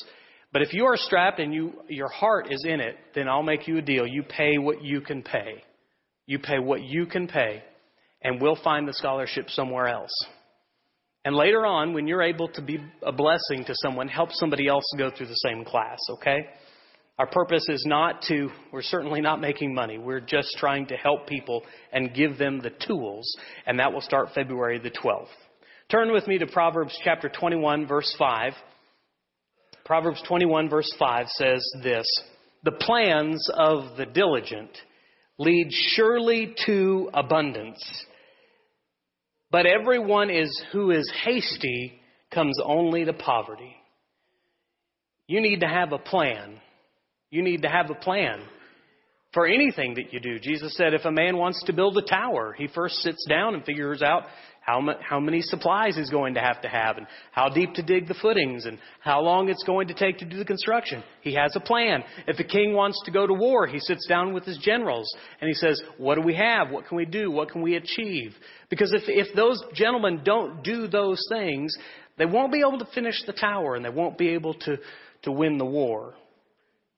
But 0.53 0.63
if 0.63 0.73
you 0.73 0.87
are 0.87 0.97
strapped 0.97 1.39
and 1.39 1.53
you, 1.53 1.75
your 1.89 2.09
heart 2.09 2.51
is 2.51 2.65
in 2.67 2.81
it, 2.81 2.97
then 3.15 3.29
I'll 3.29 3.43
make 3.43 3.69
you 3.69 3.77
a 3.77 3.83
deal. 3.83 4.07
You 4.07 4.23
pay 4.23 4.59
what 4.59 4.83
you 4.83 5.01
can 5.01 5.23
pay. 5.23 5.63
You 6.27 6.39
pay 6.39 6.59
what 6.59 6.83
you 6.83 7.07
can 7.07 7.29
pay, 7.29 7.63
and 8.23 8.41
we'll 8.41 8.59
find 8.63 8.87
the 8.87 8.93
scholarship 8.93 9.49
somewhere 9.51 9.89
else. 9.89 10.13
And 11.25 11.35
later 11.35 11.67
on, 11.67 11.93
when 11.93 12.07
you're 12.07 12.23
able 12.23 12.49
to 12.49 12.63
be 12.63 12.79
a 13.03 13.13
blessing 13.13 13.65
to 13.67 13.75
someone, 13.77 14.09
help 14.09 14.31
somebody 14.33 14.69
else 14.69 14.85
go 14.97 15.11
through 15.11 15.27
the 15.27 15.35
same 15.35 15.65
class, 15.65 15.99
okay? 16.11 16.47
Our 17.19 17.27
purpose 17.27 17.67
is 17.69 17.85
not 17.87 18.23
to, 18.29 18.51
we're 18.73 18.83
certainly 18.83 19.21
not 19.21 19.41
making 19.41 19.75
money. 19.75 19.99
We're 19.99 20.21
just 20.21 20.57
trying 20.59 20.87
to 20.89 20.97
help 20.97 21.27
people 21.27 21.63
and 21.93 22.15
give 22.15 22.39
them 22.39 22.61
the 22.61 22.73
tools, 22.87 23.27
and 23.67 23.79
that 23.81 23.93
will 23.93 24.03
start 24.03 24.35
February 24.35 24.79
the 24.79 24.91
12th. 24.91 25.29
Turn 25.91 26.13
with 26.13 26.27
me 26.27 26.39
to 26.39 26.47
Proverbs 26.47 26.99
chapter 27.03 27.29
21, 27.29 27.87
verse 27.87 28.15
5. 28.19 28.53
Proverbs 29.85 30.23
21, 30.29 30.69
verse 30.69 30.93
5 30.99 31.27
says 31.29 31.65
this 31.83 32.07
The 32.65 32.73
plans 32.73 33.49
of 33.55 33.97
the 33.97 34.07
diligent 34.07 34.71
lead 35.39 35.69
surely 35.71 36.55
to 36.67 37.11
abundance. 37.13 37.83
But 39.51 39.67
everyone 39.67 40.31
is 40.31 40.63
who 40.73 40.91
is 40.91 41.11
hasty 41.25 42.01
comes 42.33 42.59
only 42.65 43.05
to 43.05 43.13
poverty. 43.13 43.77
You 45.29 45.41
need 45.41 45.61
to 45.61 45.69
have 45.69 45.93
a 45.93 45.99
plan. 45.99 46.61
You 47.31 47.43
need 47.43 47.63
to 47.63 47.69
have 47.69 47.91
a 47.91 47.95
plan 47.95 48.41
for 49.33 49.47
anything 49.47 49.95
that 49.95 50.13
you 50.13 50.21
do. 50.21 50.39
Jesus 50.39 50.77
said 50.77 50.95
if 50.95 51.05
a 51.05 51.11
man 51.11 51.37
wants 51.37 51.63
to 51.65 51.73
build 51.73 51.99
a 51.99 52.03
tower, 52.03 52.55
he 52.57 52.69
first 52.69 52.97
sits 52.97 53.25
down 53.29 53.55
and 53.55 53.65
figures 53.65 54.03
out 54.03 54.25
how, 54.67 54.83
how 55.01 55.21
many 55.21 55.43
supplies 55.43 55.95
he's 55.95 56.11
going 56.11 56.35
to 56.35 56.41
have 56.41 56.61
to 56.63 56.69
have, 56.69 56.97
and 56.97 57.07
how 57.31 57.49
deep 57.49 57.75
to 57.75 57.83
dig 57.83 58.09
the 58.09 58.17
footings, 58.21 58.67
and 58.67 58.79
how 59.01 59.21
long 59.21 59.49
it's 59.49 59.63
going 59.63 59.87
to 59.87 59.95
take 59.95 60.19
to 60.19 60.25
do 60.25 60.39
the 60.39 60.45
construction. 60.45 61.05
He 61.23 61.35
has 61.35 61.55
a 61.55 61.61
plan. 61.61 62.03
If 62.27 62.37
the 62.37 62.45
king 62.45 62.75
wants 62.75 63.01
to 63.05 63.13
go 63.13 63.29
to 63.29 63.33
war, 63.33 63.69
he 63.69 63.79
sits 63.79 64.07
down 64.09 64.35
with 64.35 64.45
his 64.45 64.59
generals 64.59 65.09
and 65.41 65.47
he 65.47 65.55
says, 65.55 65.81
What 65.99 66.17
do 66.17 66.23
we 66.23 66.35
have? 66.35 66.71
What 66.71 66.89
can 66.89 66.97
we 66.97 67.05
do? 67.05 67.31
What 67.31 67.51
can 67.51 67.63
we 67.63 67.77
achieve? 67.77 68.35
Because 68.69 68.93
if, 68.93 69.05
if 69.07 69.37
those 69.37 69.63
gentlemen 69.73 70.23
don't 70.25 70.65
do 70.65 70.89
those 70.89 71.25
things, 71.29 71.73
they 72.19 72.27
won't 72.27 72.53
be 72.53 72.61
able 72.67 72.81
to 72.81 72.89
finish 72.93 73.23
the 73.25 73.33
tower 73.33 73.77
and 73.77 73.85
they 73.85 73.91
won't 73.91 74.19
be 74.19 74.31
able 74.31 74.55
to, 74.55 74.79
to 75.23 75.31
win 75.31 75.59
the 75.59 75.65
war. 75.65 76.15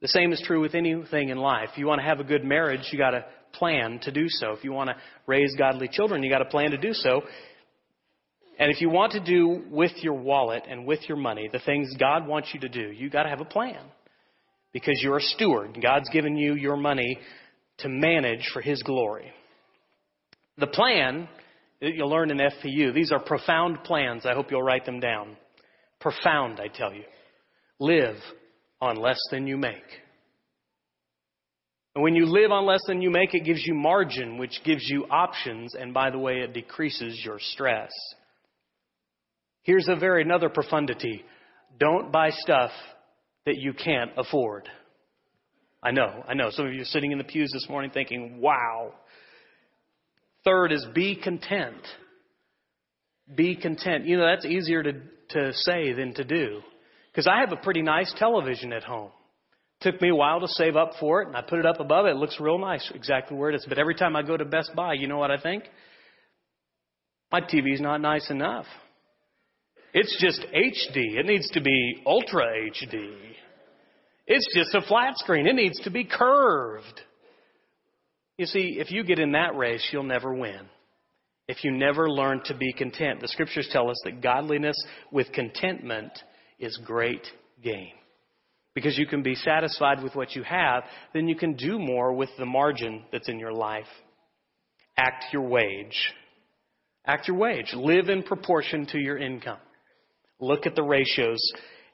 The 0.01 0.07
same 0.07 0.31
is 0.31 0.41
true 0.43 0.61
with 0.61 0.73
anything 0.73 1.29
in 1.29 1.37
life. 1.37 1.69
If 1.73 1.77
you 1.77 1.85
want 1.85 1.99
to 2.01 2.07
have 2.07 2.19
a 2.19 2.23
good 2.23 2.43
marriage, 2.43 2.89
you 2.91 2.97
got 2.97 3.11
to 3.11 3.25
plan 3.53 3.99
to 4.03 4.11
do 4.11 4.25
so. 4.27 4.53
If 4.53 4.63
you 4.63 4.71
want 4.71 4.89
to 4.89 4.95
raise 5.27 5.53
godly 5.57 5.87
children, 5.87 6.23
you 6.23 6.29
got 6.29 6.39
to 6.39 6.45
plan 6.45 6.71
to 6.71 6.77
do 6.77 6.93
so. 6.93 7.21
And 8.59 8.69
if 8.69 8.81
you 8.81 8.89
want 8.89 9.13
to 9.13 9.21
do 9.21 9.63
with 9.71 9.93
your 10.01 10.13
wallet 10.13 10.63
and 10.69 10.85
with 10.85 10.99
your 11.07 11.17
money 11.17 11.49
the 11.51 11.59
things 11.59 11.95
God 11.97 12.27
wants 12.27 12.49
you 12.53 12.59
to 12.59 12.69
do, 12.69 12.91
you 12.91 13.09
got 13.09 13.23
to 13.23 13.29
have 13.29 13.41
a 13.41 13.45
plan. 13.45 13.79
Because 14.73 14.99
you're 15.01 15.17
a 15.17 15.21
steward. 15.21 15.79
God's 15.81 16.09
given 16.09 16.35
you 16.35 16.53
your 16.53 16.75
money 16.75 17.17
to 17.79 17.89
manage 17.89 18.47
for 18.53 18.61
His 18.61 18.83
glory. 18.83 19.31
The 20.57 20.67
plan 20.67 21.29
that 21.81 21.95
you'll 21.95 22.09
learn 22.09 22.29
in 22.29 22.37
FPU, 22.37 22.93
these 22.93 23.11
are 23.13 23.19
profound 23.19 23.83
plans. 23.85 24.25
I 24.25 24.33
hope 24.33 24.51
you'll 24.51 24.61
write 24.61 24.85
them 24.85 24.99
down. 24.99 25.37
Profound, 26.01 26.59
I 26.59 26.67
tell 26.67 26.93
you. 26.93 27.03
Live 27.79 28.17
on 28.81 28.97
less 28.97 29.19
than 29.31 29.47
you 29.47 29.57
make. 29.57 29.73
And 31.95 32.03
when 32.03 32.15
you 32.15 32.25
live 32.25 32.51
on 32.51 32.65
less 32.65 32.81
than 32.87 33.01
you 33.01 33.09
make, 33.09 33.33
it 33.33 33.45
gives 33.45 33.65
you 33.65 33.73
margin, 33.73 34.37
which 34.37 34.61
gives 34.63 34.87
you 34.87 35.05
options, 35.09 35.73
and 35.75 35.93
by 35.93 36.11
the 36.11 36.19
way, 36.19 36.41
it 36.41 36.53
decreases 36.53 37.19
your 37.25 37.39
stress. 37.39 37.91
Here's 39.69 39.87
a 39.87 39.95
very 39.95 40.23
another 40.23 40.49
profundity. 40.49 41.23
Don't 41.79 42.11
buy 42.11 42.31
stuff 42.31 42.71
that 43.45 43.57
you 43.57 43.71
can't 43.71 44.09
afford. 44.17 44.67
I 45.83 45.91
know, 45.91 46.23
I 46.27 46.33
know. 46.33 46.49
Some 46.49 46.65
of 46.65 46.73
you 46.73 46.81
are 46.81 46.85
sitting 46.85 47.11
in 47.11 47.19
the 47.19 47.23
pews 47.23 47.51
this 47.53 47.67
morning 47.69 47.91
thinking, 47.93 48.41
wow. 48.41 48.93
Third 50.43 50.71
is 50.71 50.83
be 50.95 51.15
content. 51.15 51.87
Be 53.35 53.55
content. 53.55 54.07
You 54.07 54.17
know, 54.17 54.25
that's 54.25 54.43
easier 54.43 54.81
to, 54.81 54.93
to 55.29 55.53
say 55.53 55.93
than 55.93 56.15
to 56.15 56.23
do. 56.23 56.61
Because 57.11 57.27
I 57.27 57.41
have 57.41 57.51
a 57.51 57.61
pretty 57.61 57.83
nice 57.83 58.11
television 58.17 58.73
at 58.73 58.83
home. 58.83 59.11
Took 59.81 60.01
me 60.01 60.09
a 60.09 60.15
while 60.15 60.39
to 60.39 60.47
save 60.47 60.77
up 60.77 60.93
for 60.99 61.21
it, 61.21 61.27
and 61.27 61.37
I 61.37 61.43
put 61.43 61.59
it 61.59 61.67
up 61.67 61.79
above 61.79 62.07
it. 62.07 62.13
It 62.13 62.17
looks 62.17 62.39
real 62.39 62.57
nice, 62.57 62.91
exactly 62.95 63.37
where 63.37 63.51
it 63.51 63.55
is. 63.55 63.67
But 63.69 63.77
every 63.77 63.93
time 63.93 64.15
I 64.15 64.23
go 64.23 64.35
to 64.35 64.45
Best 64.45 64.71
Buy, 64.75 64.93
you 64.93 65.07
know 65.07 65.19
what 65.19 65.29
I 65.29 65.39
think? 65.39 65.65
My 67.31 67.41
TV's 67.41 67.81
not 67.81 68.01
nice 68.01 68.31
enough. 68.31 68.65
It's 69.93 70.15
just 70.21 70.41
HD. 70.53 71.17
It 71.17 71.25
needs 71.25 71.49
to 71.51 71.61
be 71.61 72.01
Ultra 72.05 72.45
HD. 72.45 73.13
It's 74.27 74.53
just 74.53 74.75
a 74.75 74.87
flat 74.87 75.17
screen. 75.17 75.47
It 75.47 75.55
needs 75.55 75.79
to 75.81 75.89
be 75.89 76.03
curved. 76.03 77.01
You 78.37 78.45
see, 78.45 78.77
if 78.79 78.91
you 78.91 79.03
get 79.03 79.19
in 79.19 79.31
that 79.31 79.55
race, 79.55 79.87
you'll 79.91 80.03
never 80.03 80.33
win. 80.33 80.61
If 81.47 81.63
you 81.63 81.71
never 81.71 82.09
learn 82.09 82.41
to 82.45 82.55
be 82.55 82.71
content, 82.73 83.21
the 83.21 83.27
scriptures 83.27 83.67
tell 83.71 83.89
us 83.89 83.99
that 84.05 84.21
godliness 84.21 84.77
with 85.11 85.31
contentment 85.31 86.11
is 86.59 86.79
great 86.85 87.25
gain. 87.63 87.91
Because 88.75 88.97
you 88.99 89.07
can 89.07 89.23
be 89.23 89.33
satisfied 89.33 90.03
with 90.03 90.15
what 90.15 90.35
you 90.35 90.43
have, 90.43 90.83
then 91.11 91.27
you 91.27 91.35
can 91.35 91.55
do 91.55 91.79
more 91.79 92.13
with 92.13 92.29
the 92.37 92.45
margin 92.45 93.03
that's 93.11 93.27
in 93.27 93.39
your 93.39 93.51
life. 93.51 93.87
Act 94.95 95.25
your 95.33 95.47
wage. 95.49 96.13
Act 97.05 97.27
your 97.27 97.37
wage. 97.37 97.73
Live 97.73 98.09
in 98.09 98.21
proportion 98.21 98.85
to 98.91 98.99
your 98.99 99.17
income. 99.17 99.57
Look 100.39 100.65
at 100.65 100.75
the 100.75 100.83
ratios 100.83 101.39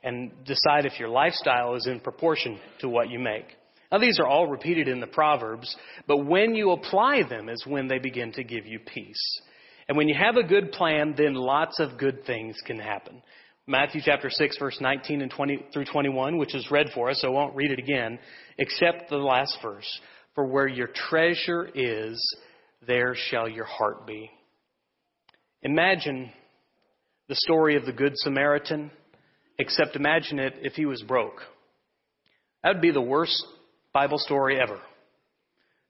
and 0.03 0.31
decide 0.45 0.85
if 0.85 0.99
your 0.99 1.09
lifestyle 1.09 1.75
is 1.75 1.87
in 1.87 1.99
proportion 1.99 2.59
to 2.79 2.89
what 2.89 3.09
you 3.09 3.19
make. 3.19 3.45
Now, 3.91 3.97
these 3.99 4.19
are 4.19 4.27
all 4.27 4.47
repeated 4.47 4.87
in 4.87 4.99
the 4.99 5.07
Proverbs, 5.07 5.75
but 6.07 6.25
when 6.25 6.55
you 6.55 6.71
apply 6.71 7.23
them 7.23 7.49
is 7.49 7.65
when 7.65 7.87
they 7.87 7.99
begin 7.99 8.31
to 8.33 8.43
give 8.43 8.65
you 8.65 8.79
peace. 8.79 9.41
And 9.87 9.97
when 9.97 10.07
you 10.07 10.15
have 10.15 10.37
a 10.37 10.43
good 10.43 10.71
plan, 10.71 11.13
then 11.17 11.35
lots 11.35 11.79
of 11.79 11.97
good 11.97 12.25
things 12.25 12.55
can 12.65 12.79
happen. 12.79 13.21
Matthew 13.67 14.01
chapter 14.03 14.29
6 14.29 14.57
verse 14.57 14.77
19 14.79 15.21
and 15.21 15.31
20 15.31 15.67
through 15.73 15.85
21, 15.85 16.37
which 16.37 16.53
is 16.53 16.69
read 16.69 16.87
for 16.93 17.09
us, 17.09 17.21
so 17.21 17.29
I 17.29 17.31
won't 17.31 17.55
read 17.55 17.71
it 17.71 17.79
again, 17.79 18.19
except 18.57 19.09
the 19.09 19.17
last 19.17 19.57
verse. 19.61 19.87
For 20.35 20.45
where 20.45 20.67
your 20.67 20.87
treasure 20.87 21.69
is, 21.73 22.19
there 22.85 23.15
shall 23.15 23.47
your 23.47 23.65
heart 23.65 24.05
be. 24.05 24.29
Imagine 25.63 26.31
the 27.27 27.35
story 27.35 27.75
of 27.75 27.85
the 27.85 27.91
Good 27.91 28.13
Samaritan, 28.15 28.91
except 29.57 29.95
imagine 29.95 30.39
it 30.39 30.53
if 30.61 30.73
he 30.73 30.85
was 30.85 31.01
broke. 31.01 31.41
That 32.63 32.73
would 32.73 32.81
be 32.81 32.91
the 32.91 33.01
worst 33.01 33.43
Bible 33.93 34.17
story 34.17 34.59
ever. 34.59 34.79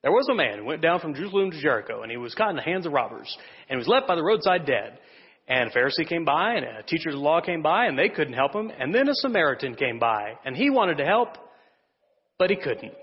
There 0.01 0.11
was 0.11 0.27
a 0.29 0.35
man 0.35 0.59
who 0.59 0.65
went 0.65 0.81
down 0.81 0.99
from 0.99 1.15
Jerusalem 1.15 1.51
to 1.51 1.59
Jericho, 1.59 2.03
and 2.03 2.11
he 2.11 2.17
was 2.17 2.35
caught 2.35 2.51
in 2.51 2.55
the 2.55 2.61
hands 2.61 2.85
of 2.85 2.93
robbers, 2.93 3.35
and 3.69 3.79
was 3.79 3.87
left 3.87 4.07
by 4.07 4.15
the 4.15 4.23
roadside 4.23 4.65
dead. 4.65 4.99
And 5.47 5.69
a 5.69 5.73
Pharisee 5.73 6.07
came 6.07 6.25
by, 6.25 6.53
and 6.53 6.65
a 6.65 6.83
teacher 6.83 7.09
of 7.09 7.15
the 7.15 7.21
law 7.21 7.41
came 7.41 7.61
by, 7.61 7.85
and 7.85 7.97
they 7.97 8.09
couldn't 8.09 8.33
help 8.33 8.53
him. 8.53 8.71
And 8.77 8.93
then 8.93 9.09
a 9.09 9.15
Samaritan 9.15 9.75
came 9.75 9.99
by, 9.99 10.33
and 10.45 10.55
he 10.55 10.69
wanted 10.69 10.97
to 10.97 11.05
help, 11.05 11.29
but 12.37 12.49
he 12.49 12.55
couldn't. 12.55 12.93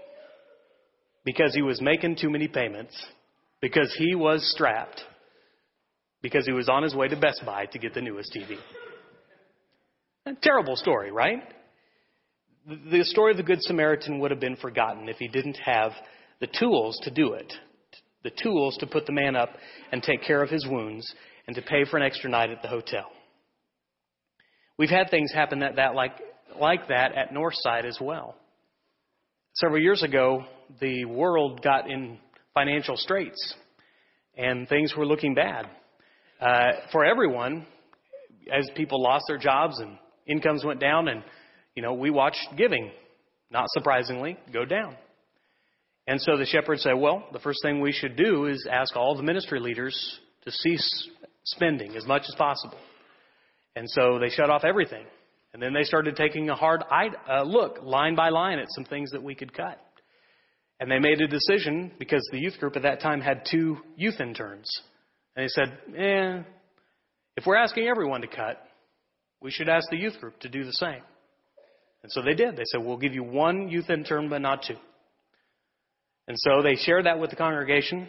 Because 1.24 1.54
he 1.54 1.62
was 1.62 1.80
making 1.80 2.16
too 2.16 2.30
many 2.30 2.48
payments. 2.48 2.94
Because 3.60 3.94
he 3.96 4.14
was 4.14 4.48
strapped. 4.52 5.02
Because 6.22 6.46
he 6.46 6.52
was 6.52 6.68
on 6.68 6.82
his 6.82 6.94
way 6.94 7.08
to 7.08 7.16
Best 7.16 7.42
Buy 7.44 7.66
to 7.66 7.78
get 7.78 7.94
the 7.94 8.00
newest 8.00 8.32
TV. 8.32 8.56
A 10.26 10.34
terrible 10.40 10.76
story, 10.76 11.10
right? 11.10 11.42
The 12.66 13.04
story 13.04 13.32
of 13.32 13.36
the 13.36 13.42
Good 13.42 13.60
Samaritan 13.62 14.20
would 14.20 14.30
have 14.30 14.38
been 14.38 14.56
forgotten 14.56 15.08
if 15.08 15.16
he 15.16 15.26
didn't 15.26 15.58
have 15.64 15.92
the 16.40 16.46
tools 16.46 16.98
to 17.02 17.10
do 17.10 17.32
it. 17.32 17.52
The 18.22 18.30
tools 18.30 18.76
to 18.78 18.86
put 18.86 19.06
the 19.06 19.12
man 19.12 19.34
up 19.34 19.50
and 19.90 20.00
take 20.00 20.22
care 20.22 20.42
of 20.42 20.48
his 20.48 20.64
wounds 20.66 21.12
and 21.48 21.56
to 21.56 21.62
pay 21.62 21.84
for 21.84 21.96
an 21.96 22.04
extra 22.04 22.30
night 22.30 22.50
at 22.50 22.62
the 22.62 22.68
hotel. 22.68 23.10
We've 24.78 24.90
had 24.90 25.10
things 25.10 25.32
happen 25.32 25.58
that, 25.60 25.76
that 25.76 25.94
like, 25.94 26.12
like 26.58 26.88
that 26.88 27.14
at 27.16 27.32
Northside 27.32 27.84
as 27.84 27.98
well. 28.00 28.36
Several 29.54 29.82
years 29.82 30.02
ago, 30.02 30.44
the 30.80 31.04
world 31.04 31.62
got 31.62 31.90
in 31.90 32.18
financial 32.54 32.96
straits 32.96 33.54
and 34.36 34.68
things 34.68 34.94
were 34.96 35.04
looking 35.04 35.34
bad. 35.34 35.68
Uh, 36.42 36.72
for 36.90 37.04
everyone, 37.04 37.64
as 38.52 38.68
people 38.74 39.00
lost 39.00 39.26
their 39.28 39.38
jobs 39.38 39.78
and 39.78 39.96
incomes 40.26 40.64
went 40.64 40.80
down, 40.80 41.06
and 41.06 41.22
you 41.76 41.82
know, 41.82 41.94
we 41.94 42.10
watched 42.10 42.48
giving, 42.56 42.90
not 43.48 43.66
surprisingly, 43.68 44.36
go 44.52 44.64
down. 44.64 44.96
And 46.08 46.20
so 46.20 46.36
the 46.36 46.44
shepherds 46.44 46.82
said, 46.82 46.94
Well, 46.94 47.22
the 47.32 47.38
first 47.38 47.60
thing 47.62 47.80
we 47.80 47.92
should 47.92 48.16
do 48.16 48.46
is 48.46 48.66
ask 48.68 48.96
all 48.96 49.16
the 49.16 49.22
ministry 49.22 49.60
leaders 49.60 50.18
to 50.44 50.50
cease 50.50 51.08
spending 51.44 51.94
as 51.94 52.04
much 52.06 52.22
as 52.28 52.34
possible. 52.34 52.78
And 53.76 53.88
so 53.88 54.18
they 54.18 54.28
shut 54.28 54.50
off 54.50 54.64
everything. 54.64 55.06
And 55.52 55.62
then 55.62 55.72
they 55.72 55.84
started 55.84 56.16
taking 56.16 56.50
a 56.50 56.56
hard 56.56 56.82
uh, 56.90 57.42
look, 57.44 57.78
line 57.82 58.16
by 58.16 58.30
line, 58.30 58.58
at 58.58 58.66
some 58.70 58.84
things 58.84 59.10
that 59.12 59.22
we 59.22 59.36
could 59.36 59.54
cut. 59.54 59.78
And 60.80 60.90
they 60.90 60.98
made 60.98 61.20
a 61.20 61.28
decision 61.28 61.92
because 62.00 62.26
the 62.32 62.40
youth 62.40 62.58
group 62.58 62.74
at 62.74 62.82
that 62.82 63.00
time 63.00 63.20
had 63.20 63.46
two 63.48 63.76
youth 63.94 64.18
interns. 64.18 64.68
And 65.36 65.44
he 65.44 65.48
said, 65.48 65.78
eh, 65.96 66.42
if 67.36 67.46
we're 67.46 67.56
asking 67.56 67.88
everyone 67.88 68.20
to 68.20 68.26
cut, 68.26 68.62
we 69.40 69.50
should 69.50 69.68
ask 69.68 69.88
the 69.90 69.96
youth 69.96 70.20
group 70.20 70.38
to 70.40 70.48
do 70.48 70.64
the 70.64 70.72
same. 70.72 71.02
And 72.02 72.10
so 72.10 72.22
they 72.22 72.34
did. 72.34 72.56
They 72.56 72.64
said, 72.66 72.82
we'll 72.84 72.98
give 72.98 73.14
you 73.14 73.22
one 73.22 73.68
youth 73.68 73.88
intern, 73.90 74.28
but 74.28 74.40
not 74.40 74.62
two. 74.66 74.76
And 76.28 76.36
so 76.38 76.62
they 76.62 76.76
shared 76.76 77.06
that 77.06 77.18
with 77.18 77.30
the 77.30 77.36
congregation. 77.36 78.08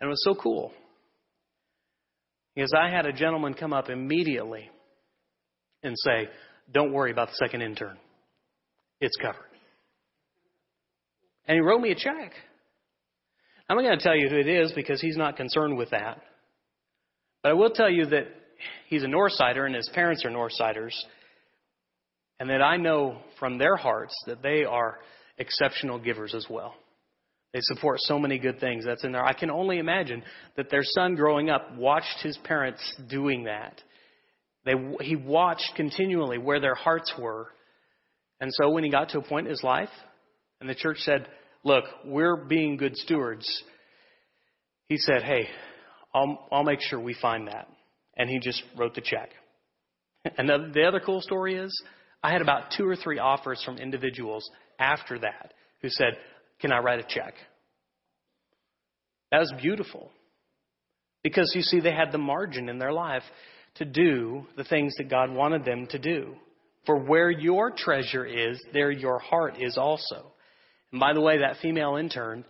And 0.00 0.06
it 0.06 0.10
was 0.10 0.22
so 0.24 0.34
cool. 0.34 0.72
Because 2.54 2.72
I 2.76 2.88
had 2.90 3.06
a 3.06 3.12
gentleman 3.12 3.54
come 3.54 3.72
up 3.72 3.90
immediately 3.90 4.68
and 5.82 5.94
say, 5.98 6.28
Don't 6.72 6.92
worry 6.92 7.10
about 7.10 7.28
the 7.28 7.34
second 7.34 7.62
intern. 7.62 7.96
It's 9.00 9.16
covered. 9.16 9.44
And 11.46 11.56
he 11.56 11.60
wrote 11.60 11.80
me 11.80 11.90
a 11.90 11.94
check. 11.94 12.32
I'm 13.70 13.76
not 13.76 13.84
going 13.84 13.98
to 13.98 14.02
tell 14.02 14.16
you 14.16 14.28
who 14.28 14.36
it 14.36 14.48
is 14.48 14.72
because 14.72 15.00
he's 15.00 15.16
not 15.16 15.36
concerned 15.36 15.78
with 15.78 15.90
that. 15.90 16.20
But 17.40 17.50
I 17.50 17.52
will 17.52 17.70
tell 17.70 17.88
you 17.88 18.04
that 18.06 18.26
he's 18.88 19.04
a 19.04 19.06
Northsider 19.06 19.64
and 19.64 19.76
his 19.76 19.88
parents 19.94 20.24
are 20.24 20.30
Northsiders. 20.30 20.90
And 22.40 22.50
that 22.50 22.62
I 22.62 22.78
know 22.78 23.18
from 23.38 23.58
their 23.58 23.76
hearts 23.76 24.12
that 24.26 24.42
they 24.42 24.64
are 24.64 24.98
exceptional 25.38 26.00
givers 26.00 26.34
as 26.34 26.46
well. 26.50 26.74
They 27.52 27.60
support 27.62 28.00
so 28.00 28.18
many 28.18 28.40
good 28.40 28.58
things 28.58 28.84
that's 28.84 29.04
in 29.04 29.12
there. 29.12 29.24
I 29.24 29.34
can 29.34 29.52
only 29.52 29.78
imagine 29.78 30.24
that 30.56 30.68
their 30.68 30.82
son 30.82 31.14
growing 31.14 31.48
up 31.48 31.76
watched 31.76 32.24
his 32.24 32.36
parents 32.38 32.82
doing 33.08 33.44
that. 33.44 33.80
They, 34.64 34.74
he 35.02 35.14
watched 35.14 35.74
continually 35.76 36.38
where 36.38 36.58
their 36.58 36.74
hearts 36.74 37.12
were. 37.16 37.46
And 38.40 38.50
so 38.52 38.70
when 38.70 38.82
he 38.82 38.90
got 38.90 39.10
to 39.10 39.18
a 39.18 39.22
point 39.22 39.46
in 39.46 39.52
his 39.52 39.62
life 39.62 39.90
and 40.60 40.68
the 40.68 40.74
church 40.74 40.98
said, 41.02 41.28
look, 41.64 41.84
we're 42.04 42.36
being 42.36 42.76
good 42.76 42.96
stewards, 42.96 43.46
he 44.88 44.96
said, 44.96 45.22
hey, 45.22 45.48
I'll, 46.14 46.46
I'll 46.50 46.64
make 46.64 46.80
sure 46.80 46.98
we 46.98 47.14
find 47.14 47.48
that. 47.48 47.68
And 48.16 48.28
he 48.28 48.38
just 48.40 48.62
wrote 48.76 48.94
the 48.94 49.00
check. 49.00 49.30
And 50.36 50.48
the, 50.48 50.70
the 50.74 50.84
other 50.84 51.00
cool 51.00 51.20
story 51.20 51.54
is 51.54 51.82
I 52.22 52.32
had 52.32 52.42
about 52.42 52.72
two 52.76 52.86
or 52.86 52.96
three 52.96 53.18
offers 53.18 53.62
from 53.64 53.78
individuals 53.78 54.48
after 54.78 55.18
that 55.20 55.54
who 55.80 55.88
said, 55.88 56.18
can 56.60 56.72
I 56.72 56.78
write 56.78 56.98
a 56.98 57.02
check? 57.08 57.34
That 59.30 59.38
was 59.38 59.52
beautiful. 59.60 60.10
Because 61.22 61.52
you 61.54 61.62
see, 61.62 61.80
they 61.80 61.92
had 61.92 62.12
the 62.12 62.18
margin 62.18 62.68
in 62.68 62.78
their 62.78 62.92
life 62.92 63.22
to 63.76 63.84
do 63.84 64.46
the 64.56 64.64
things 64.64 64.94
that 64.98 65.08
God 65.08 65.30
wanted 65.30 65.64
them 65.64 65.86
to 65.90 65.98
do. 65.98 66.34
For 66.86 66.98
where 66.98 67.30
your 67.30 67.70
treasure 67.70 68.26
is, 68.26 68.60
there 68.72 68.90
your 68.90 69.18
heart 69.18 69.54
is 69.60 69.76
also. 69.78 70.32
And 70.92 71.00
by 71.00 71.12
the 71.12 71.20
way, 71.20 71.38
that 71.38 71.56
female 71.62 71.96
intern, 71.96 72.44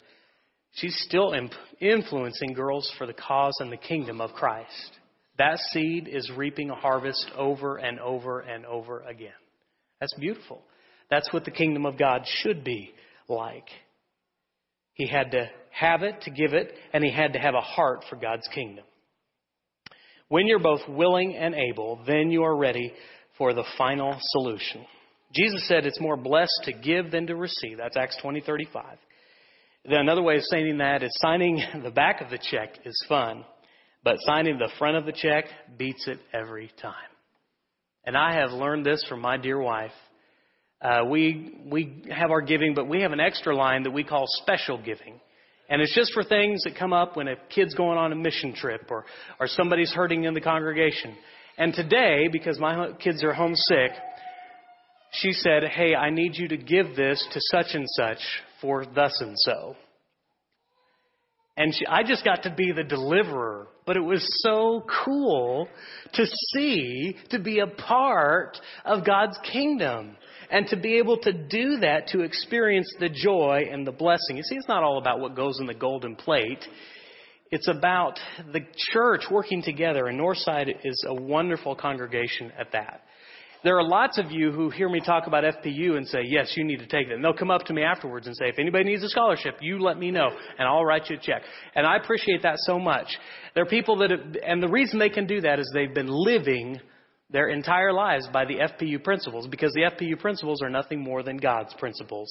she's 0.73 0.97
still 1.07 1.35
influencing 1.81 2.53
girls 2.55 2.91
for 2.97 3.07
the 3.07 3.13
cause 3.13 3.57
and 3.61 3.71
the 3.71 3.77
kingdom 3.77 4.21
of 4.21 4.33
Christ. 4.33 4.99
That 5.39 5.59
seed 5.73 6.09
is 6.09 6.31
reaping 6.37 6.71
a 6.71 6.75
harvest 6.75 7.31
over 7.37 7.77
and 7.77 7.99
over 8.01 8.41
and 8.41 8.67
over 8.67 9.01
again. 9.01 9.33
That's 10.01 10.15
beautiful. 10.19 10.63
That's 11.11 11.33
what 11.33 11.45
the 11.45 11.51
kingdom 11.51 11.87
of 11.87 11.99
God 11.99 12.23
should 12.25 12.63
be 12.65 12.93
like. 13.29 13.69
He 14.95 15.07
had 15.07 15.31
to 15.33 15.51
have 15.71 16.03
it 16.03 16.23
to 16.23 16.31
give 16.31 16.53
it, 16.53 16.73
and 16.93 17.03
he 17.03 17.11
had 17.11 17.33
to 17.33 17.39
have 17.39 17.55
a 17.55 17.61
heart 17.61 18.05
for 18.11 18.17
God's 18.17 18.47
kingdom. 18.55 18.85
When 20.29 20.47
you're 20.47 20.59
both 20.59 20.87
willing 20.89 21.35
and 21.37 21.55
able, 21.55 22.01
then 22.07 22.31
you 22.31 22.45
are 22.45 22.57
ready 22.57 22.93
for 23.39 23.55
the 23.55 23.65
final 23.79 24.17
solution. 24.19 24.85
Jesus 25.33 25.67
said 25.69 25.87
it's 25.87 26.01
more 26.01 26.17
blessed 26.17 26.61
to 26.65 26.73
give 26.73 27.11
than 27.11 27.27
to 27.29 27.37
receive. 27.37 27.79
That's 27.79 27.97
Acts 27.97 28.17
20, 28.21 28.41
35. 28.41 28.99
Then 29.85 30.01
another 30.01 30.23
way 30.23 30.37
of 30.37 30.43
saying 30.45 30.79
that 30.79 31.03
is 31.03 31.17
signing 31.21 31.63
the 31.83 31.91
back 31.91 32.21
of 32.21 32.31
the 32.31 32.39
check 32.39 32.71
is 32.85 33.05
fun, 33.09 33.45
but 34.03 34.17
signing 34.21 34.59
the 34.59 34.71
front 34.79 34.97
of 34.97 35.07
the 35.07 35.13
check 35.13 35.45
beats 35.79 36.07
it 36.09 36.19
every 36.33 36.71
time. 36.81 36.95
And 38.05 38.17
I 38.17 38.35
have 38.35 38.51
learned 38.51 38.85
this 38.85 39.05
from 39.09 39.21
my 39.21 39.37
dear 39.37 39.61
wife 39.61 39.93
uh, 40.83 41.05
we 41.07 41.59
we 41.67 42.03
have 42.11 42.31
our 42.31 42.41
giving, 42.41 42.75
but 42.75 42.89
we 42.89 43.03
have 43.03 43.13
an 43.13 43.21
extra 43.21 43.55
line 43.55 43.83
that 43.83 43.91
we 43.91 44.03
call 44.03 44.25
special 44.43 44.79
giving. 44.79 45.21
And 45.69 45.81
it's 45.81 45.95
just 45.95 46.13
for 46.13 46.25
things 46.25 46.65
that 46.65 46.77
come 46.77 46.93
up 46.93 47.17
when 47.17 47.29
a 47.29 47.37
kid's 47.55 47.75
going 47.75 47.97
on 47.97 48.13
a 48.13 48.17
mission 48.17 48.55
trip 48.55 48.87
or, 48.91 49.05
or 49.39 49.47
somebody's 49.47 49.93
hurting 49.93 50.25
in 50.25 50.35
the 50.35 50.41
congregation. 50.41 51.15
And 51.59 51.73
today, 51.73 52.29
because 52.33 52.59
my 52.59 52.93
kids 52.99 53.23
are 53.23 53.33
homesick, 53.33 53.93
she 55.13 55.33
said, 55.33 55.65
Hey, 55.65 55.95
I 55.95 56.11
need 56.11 56.37
you 56.37 56.49
to 56.49 56.57
give 56.57 56.97
this 56.97 57.27
to 57.33 57.41
such 57.51 57.75
and 57.75 57.87
such 57.89 58.19
for 58.61 58.85
thus 58.85 59.21
and 59.21 59.35
so. 59.37 59.77
And 61.57 61.75
she, 61.75 61.85
I 61.87 62.03
just 62.05 62.25
got 62.25 62.45
to 62.45 62.55
be 62.55 62.73
the 62.73 62.85
deliverer. 62.85 63.69
But 63.87 63.97
it 63.97 64.05
was 64.05 64.25
so 64.43 64.85
cool 65.05 65.69
to 66.15 66.27
see, 66.53 67.17
to 67.31 67.39
be 67.39 67.59
a 67.59 67.67
part 67.67 68.57
of 68.85 69.05
God's 69.05 69.39
kingdom. 69.53 70.17
And 70.51 70.67
to 70.69 70.77
be 70.77 70.99
able 70.99 71.19
to 71.19 71.33
do 71.33 71.79
that, 71.81 72.09
to 72.09 72.23
experience 72.23 72.93
the 72.99 73.09
joy 73.09 73.69
and 73.71 73.87
the 73.87 73.93
blessing. 73.93 74.37
You 74.37 74.43
see, 74.43 74.57
it's 74.57 74.69
not 74.69 74.83
all 74.83 74.99
about 74.99 75.21
what 75.21 75.37
goes 75.37 75.61
in 75.61 75.67
the 75.67 75.75
golden 75.75 76.17
plate. 76.17 76.65
It's 77.51 77.69
about 77.69 78.19
the 78.53 78.61
church 78.93 79.25
working 79.31 79.63
together, 79.63 80.07
and 80.07 80.19
Northside 80.19 80.75
is 80.85 81.05
a 81.07 81.15
wonderful 81.15 81.77
congregation 81.77 82.53
at 82.59 82.73
that. 82.73 83.03
There 83.63 83.77
are 83.79 83.87
lots 83.87 84.17
of 84.17 84.31
you 84.31 84.53
who 84.53 84.71
hear 84.71 84.89
me 84.89 85.01
talk 85.01 85.27
about 85.27 85.45
FPU 85.45 85.97
and 85.97 86.09
say, 86.09 86.21
yes, 86.25 86.55
you 86.57 86.65
need 86.65 86.79
to 86.79 86.87
take 86.87 87.09
it. 87.09 87.13
And 87.13 87.23
they'll 87.23 87.35
come 87.35 87.51
up 87.51 87.65
to 87.67 87.75
me 87.75 87.83
afterwards 87.83 88.27
and 88.27 88.35
say, 88.35 88.49
if 88.49 88.59
anybody 88.59 88.85
needs 88.85 89.03
a 89.03 89.09
scholarship, 89.09 89.59
you 89.61 89.79
let 89.79 89.99
me 89.99 90.11
know 90.11 90.29
and 90.59 90.67
I'll 90.67 90.85
write 90.85 91.11
you 91.11 91.17
a 91.17 91.21
check. 91.21 91.43
And 91.75 91.87
I 91.87 91.97
appreciate 91.97 92.43
that 92.43 92.57
so 92.61 92.79
much. 92.79 93.07
There 93.55 93.63
are 93.63 93.69
people 93.69 93.99
that 93.99 94.11
have, 94.11 94.21
and 94.47 94.63
the 94.63 94.69
reason 94.69 94.99
they 94.99 95.11
can 95.11 95.27
do 95.27 95.43
that 95.43 95.59
is 95.59 95.71
they've 95.75 95.95
been 95.95 96.09
living 96.09 96.81
their 97.29 97.49
entire 97.49 97.93
lives 97.93 98.27
by 98.33 98.47
the 98.47 98.55
FPU 98.55 99.05
principles 99.05 99.47
because 99.47 99.73
the 99.75 99.83
FPU 99.83 100.19
principles 100.19 100.63
are 100.63 100.71
nothing 100.71 101.01
more 101.01 101.23
than 101.23 101.37
God's 101.37 101.75
principles 101.75 102.29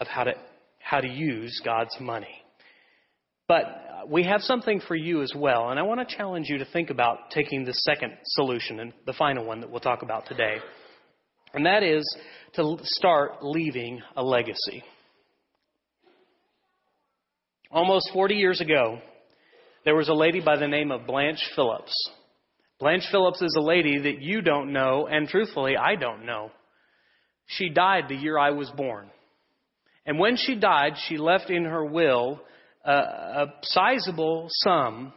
of 0.00 0.08
how 0.08 0.24
to, 0.24 0.32
how 0.80 1.00
to 1.00 1.08
use 1.08 1.60
God's 1.64 1.96
money. 2.00 2.41
But 3.52 3.64
uh, 3.64 4.06
we 4.08 4.24
have 4.24 4.40
something 4.40 4.80
for 4.88 4.94
you 4.94 5.20
as 5.20 5.34
well, 5.36 5.68
and 5.68 5.78
I 5.78 5.82
want 5.82 6.00
to 6.00 6.16
challenge 6.16 6.48
you 6.48 6.56
to 6.56 6.64
think 6.64 6.88
about 6.88 7.30
taking 7.30 7.66
the 7.66 7.74
second 7.74 8.14
solution 8.24 8.80
and 8.80 8.94
the 9.04 9.12
final 9.12 9.44
one 9.44 9.60
that 9.60 9.70
we'll 9.70 9.78
talk 9.78 10.00
about 10.00 10.24
today. 10.24 10.56
And 11.52 11.66
that 11.66 11.82
is 11.82 12.02
to 12.54 12.78
start 12.80 13.44
leaving 13.44 14.00
a 14.16 14.22
legacy. 14.24 14.82
Almost 17.70 18.08
40 18.14 18.36
years 18.36 18.62
ago, 18.62 19.00
there 19.84 19.96
was 19.96 20.08
a 20.08 20.14
lady 20.14 20.40
by 20.40 20.56
the 20.56 20.66
name 20.66 20.90
of 20.90 21.06
Blanche 21.06 21.46
Phillips. 21.54 21.92
Blanche 22.80 23.04
Phillips 23.10 23.42
is 23.42 23.54
a 23.58 23.62
lady 23.62 23.98
that 23.98 24.22
you 24.22 24.40
don't 24.40 24.72
know, 24.72 25.06
and 25.06 25.28
truthfully, 25.28 25.76
I 25.76 25.96
don't 25.96 26.24
know. 26.24 26.52
She 27.48 27.68
died 27.68 28.04
the 28.08 28.16
year 28.16 28.38
I 28.38 28.52
was 28.52 28.70
born. 28.70 29.10
And 30.06 30.18
when 30.18 30.38
she 30.38 30.54
died, 30.54 30.94
she 31.06 31.18
left 31.18 31.50
in 31.50 31.66
her 31.66 31.84
will 31.84 32.40
a, 32.84 32.92
a 32.92 33.54
sizable 33.62 34.46
sum 34.50 35.12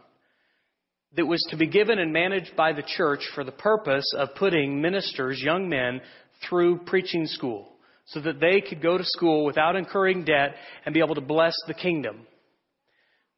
that 1.15 1.25
was 1.25 1.45
to 1.49 1.57
be 1.57 1.67
given 1.67 1.99
and 1.99 2.11
managed 2.11 2.55
by 2.55 2.73
the 2.73 2.83
church 2.83 3.21
for 3.33 3.43
the 3.43 3.51
purpose 3.51 4.05
of 4.17 4.35
putting 4.35 4.81
ministers, 4.81 5.41
young 5.41 5.69
men, 5.69 6.01
through 6.47 6.79
preaching 6.79 7.25
school 7.25 7.69
so 8.07 8.19
that 8.21 8.39
they 8.39 8.61
could 8.61 8.81
go 8.81 8.97
to 8.97 9.03
school 9.03 9.45
without 9.45 9.75
incurring 9.75 10.25
debt 10.25 10.55
and 10.85 10.93
be 10.93 10.99
able 10.99 11.15
to 11.15 11.21
bless 11.21 11.55
the 11.67 11.73
kingdom. 11.73 12.27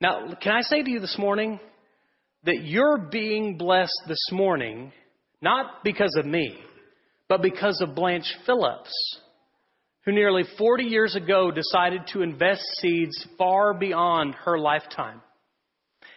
Now, 0.01 0.33
can 0.41 0.53
I 0.53 0.61
say 0.61 0.83
to 0.83 0.89
you 0.89 0.99
this 0.99 1.17
morning 1.17 1.59
that 2.43 2.63
you're 2.63 2.97
being 2.97 3.57
blessed 3.57 4.01
this 4.07 4.25
morning 4.31 4.91
not 5.41 5.83
because 5.83 6.15
of 6.17 6.25
me, 6.25 6.57
but 7.29 7.41
because 7.41 7.79
of 7.81 7.95
Blanche 7.95 8.33
Phillips 8.45 8.91
who 10.07 10.13
nearly 10.13 10.43
40 10.57 10.85
years 10.85 11.17
ago 11.17 11.51
decided 11.51 12.07
to 12.13 12.21
invest 12.21 12.61
seeds 12.79 13.27
far 13.37 13.73
beyond 13.73 14.35
her 14.45 14.57
lifetime. 14.57 15.21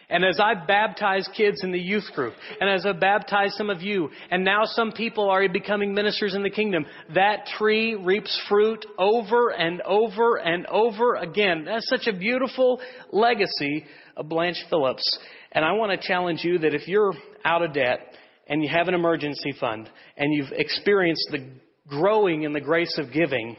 And 0.09 0.23
as 0.23 0.39
I 0.39 0.53
baptize 0.65 1.27
kids 1.35 1.61
in 1.61 1.73
the 1.73 1.79
youth 1.79 2.09
group, 2.15 2.33
and 2.61 2.69
as 2.69 2.85
I 2.85 2.93
baptize 2.93 3.53
some 3.57 3.69
of 3.69 3.81
you, 3.81 4.09
and 4.29 4.45
now 4.45 4.61
some 4.63 4.93
people 4.93 5.29
are 5.29 5.47
becoming 5.49 5.93
ministers 5.93 6.35
in 6.35 6.41
the 6.41 6.49
kingdom, 6.49 6.85
that 7.15 7.47
tree 7.57 7.95
reaps 7.95 8.41
fruit 8.47 8.85
over 8.97 9.49
and 9.49 9.81
over 9.81 10.37
and 10.37 10.65
over 10.67 11.15
again. 11.15 11.65
That's 11.65 11.89
such 11.89 12.07
a 12.07 12.17
beautiful 12.17 12.79
legacy 13.11 13.85
of 14.15 14.29
Blanche 14.29 14.63
Phillips. 14.69 15.19
And 15.51 15.65
I 15.65 15.73
want 15.73 15.99
to 15.99 16.07
challenge 16.07 16.45
you 16.45 16.59
that 16.59 16.73
if 16.73 16.87
you're 16.87 17.13
out 17.43 17.61
of 17.61 17.73
debt 17.73 17.99
and 18.47 18.63
you 18.63 18.69
have 18.69 18.87
an 18.87 18.93
emergency 18.93 19.53
fund 19.59 19.89
and 20.15 20.33
you've 20.33 20.51
experienced 20.53 21.27
the 21.31 21.45
growing 21.89 22.43
in 22.43 22.53
the 22.53 22.61
grace 22.61 22.97
of 22.97 23.11
giving, 23.11 23.57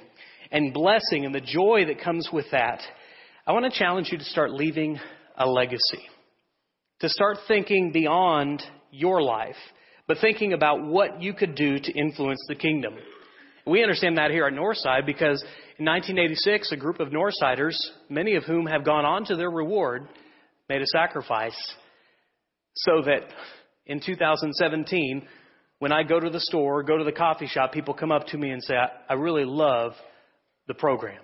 and 0.53 0.73
blessing 0.73 1.25
and 1.25 1.35
the 1.35 1.41
joy 1.41 1.87
that 1.87 2.01
comes 2.01 2.29
with 2.33 2.47
that, 2.53 2.81
I 3.47 3.53
want 3.53 3.65
to 3.65 3.77
challenge 3.77 4.11
you 4.13 4.19
to 4.19 4.25
start 4.25 4.53
leaving 4.53 5.01
a 5.37 5.49
legacy. 5.49 6.07
To 7.01 7.09
start 7.09 7.39
thinking 7.49 7.91
beyond 7.91 8.63
your 8.93 9.23
life, 9.23 9.57
but 10.07 10.19
thinking 10.21 10.53
about 10.53 10.85
what 10.85 11.21
you 11.21 11.33
could 11.33 11.57
do 11.57 11.79
to 11.79 11.93
influence 11.93 12.45
the 12.47 12.55
kingdom. 12.55 12.95
We 13.67 13.83
understand 13.83 14.19
that 14.19 14.31
here 14.31 14.47
at 14.47 14.53
Northside 14.53 15.07
because 15.07 15.43
in 15.79 15.87
1986, 15.87 16.71
a 16.73 16.77
group 16.77 17.01
of 17.01 17.09
Northsiders, 17.09 17.75
many 18.09 18.37
of 18.37 18.45
whom 18.45 18.67
have 18.67 18.85
gone 18.85 19.05
on 19.05 19.25
to 19.27 19.37
their 19.37 19.51
reward, 19.51 20.07
made 20.69 20.83
a 20.83 20.87
sacrifice 20.87 21.57
so 22.75 23.03
that 23.03 23.23
in 23.87 24.01
2017, 24.01 25.27
when 25.79 25.93
I 25.93 26.03
go 26.03 26.21
to 26.21 26.31
the 26.31 26.41
store, 26.41 26.83
go 26.83 26.99
to 26.99 27.05
the 27.05 27.13
coffee 27.13 27.47
shop, 27.47 27.73
people 27.73 27.95
come 27.95 28.13
up 28.13 28.27
to 28.29 28.39
me 28.39 28.51
and 28.51 28.63
say, 28.63 28.75
I, 29.09 29.15
really 29.15 29.45
love 29.45 29.93
the 30.69 30.75
program. 30.75 31.21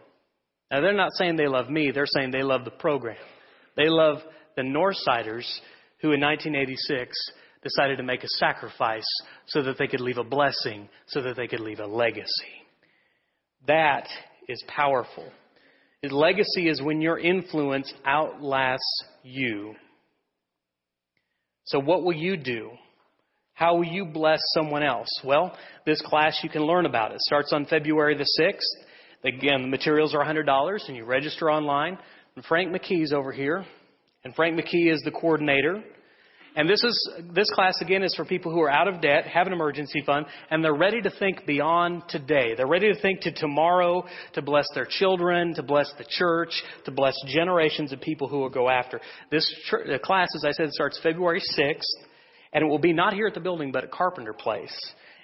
Now, 0.70 0.80
they're 0.80 0.92
not 0.92 1.12
saying 1.14 1.36
they 1.36 1.48
love 1.48 1.70
me, 1.70 1.90
they're 1.90 2.06
saying 2.06 2.30
they 2.30 2.42
love 2.42 2.64
the 2.64 2.70
program. 2.70 3.16
They 3.76 3.88
love 3.88 4.18
the 4.56 4.62
Northsiders 4.62 5.46
who 6.00 6.12
in 6.12 6.20
1986 6.20 7.16
decided 7.62 7.96
to 7.96 8.02
make 8.02 8.22
a 8.22 8.28
sacrifice 8.28 9.06
so 9.46 9.62
that 9.62 9.78
they 9.78 9.86
could 9.86 10.00
leave 10.00 10.18
a 10.18 10.24
blessing, 10.24 10.88
so 11.06 11.22
that 11.22 11.36
they 11.36 11.46
could 11.46 11.60
leave 11.60 11.80
a 11.80 11.86
legacy. 11.86 12.28
That 13.66 14.06
is 14.48 14.62
powerful. 14.68 15.30
Legacy 16.02 16.68
is 16.68 16.80
when 16.80 17.00
your 17.00 17.18
influence 17.18 17.92
outlasts 18.04 19.04
you. 19.24 19.74
So, 21.64 21.80
what 21.80 22.04
will 22.04 22.14
you 22.14 22.36
do? 22.36 22.70
How 23.54 23.74
will 23.74 23.84
you 23.84 24.04
bless 24.04 24.38
someone 24.54 24.84
else? 24.84 25.08
Well, 25.24 25.56
this 25.84 26.00
class 26.02 26.38
you 26.44 26.48
can 26.48 26.62
learn 26.62 26.86
about. 26.86 27.10
It 27.10 27.20
starts 27.20 27.52
on 27.52 27.66
February 27.66 28.16
the 28.16 28.28
6th. 28.40 28.84
Again, 29.24 29.62
the 29.62 29.68
materials 29.68 30.14
are 30.14 30.24
$100 30.24 30.88
and 30.88 30.96
you 30.96 31.04
register 31.04 31.50
online. 31.50 31.98
And 32.36 32.44
Frank 32.44 32.72
McKee's 32.72 33.12
over 33.12 33.32
here. 33.32 33.64
And 34.24 34.34
Frank 34.34 34.58
McKee 34.58 34.92
is 34.92 35.02
the 35.04 35.10
coordinator. 35.10 35.82
And 36.56 36.68
this 36.68 36.82
is, 36.82 37.10
this 37.34 37.50
class 37.50 37.80
again 37.80 38.02
is 38.02 38.14
for 38.16 38.24
people 38.24 38.50
who 38.50 38.60
are 38.60 38.70
out 38.70 38.88
of 38.88 39.00
debt, 39.00 39.26
have 39.26 39.46
an 39.46 39.52
emergency 39.52 40.02
fund, 40.04 40.26
and 40.50 40.64
they're 40.64 40.74
ready 40.74 41.00
to 41.00 41.10
think 41.10 41.46
beyond 41.46 42.02
today. 42.08 42.54
They're 42.56 42.66
ready 42.66 42.92
to 42.92 43.00
think 43.00 43.20
to 43.20 43.32
tomorrow, 43.32 44.04
to 44.34 44.42
bless 44.42 44.66
their 44.74 44.86
children, 44.88 45.54
to 45.54 45.62
bless 45.62 45.92
the 45.98 46.06
church, 46.08 46.50
to 46.84 46.90
bless 46.90 47.14
generations 47.28 47.92
of 47.92 48.00
people 48.00 48.28
who 48.28 48.38
will 48.40 48.50
go 48.50 48.68
after. 48.68 49.00
This 49.30 49.48
class, 50.02 50.28
as 50.34 50.44
I 50.44 50.50
said, 50.50 50.72
starts 50.72 50.98
February 51.00 51.42
6th, 51.56 51.82
and 52.52 52.64
it 52.64 52.66
will 52.66 52.80
be 52.80 52.92
not 52.92 53.12
here 53.12 53.28
at 53.28 53.34
the 53.34 53.40
building, 53.40 53.70
but 53.70 53.84
at 53.84 53.92
Carpenter 53.92 54.32
Place. 54.32 54.74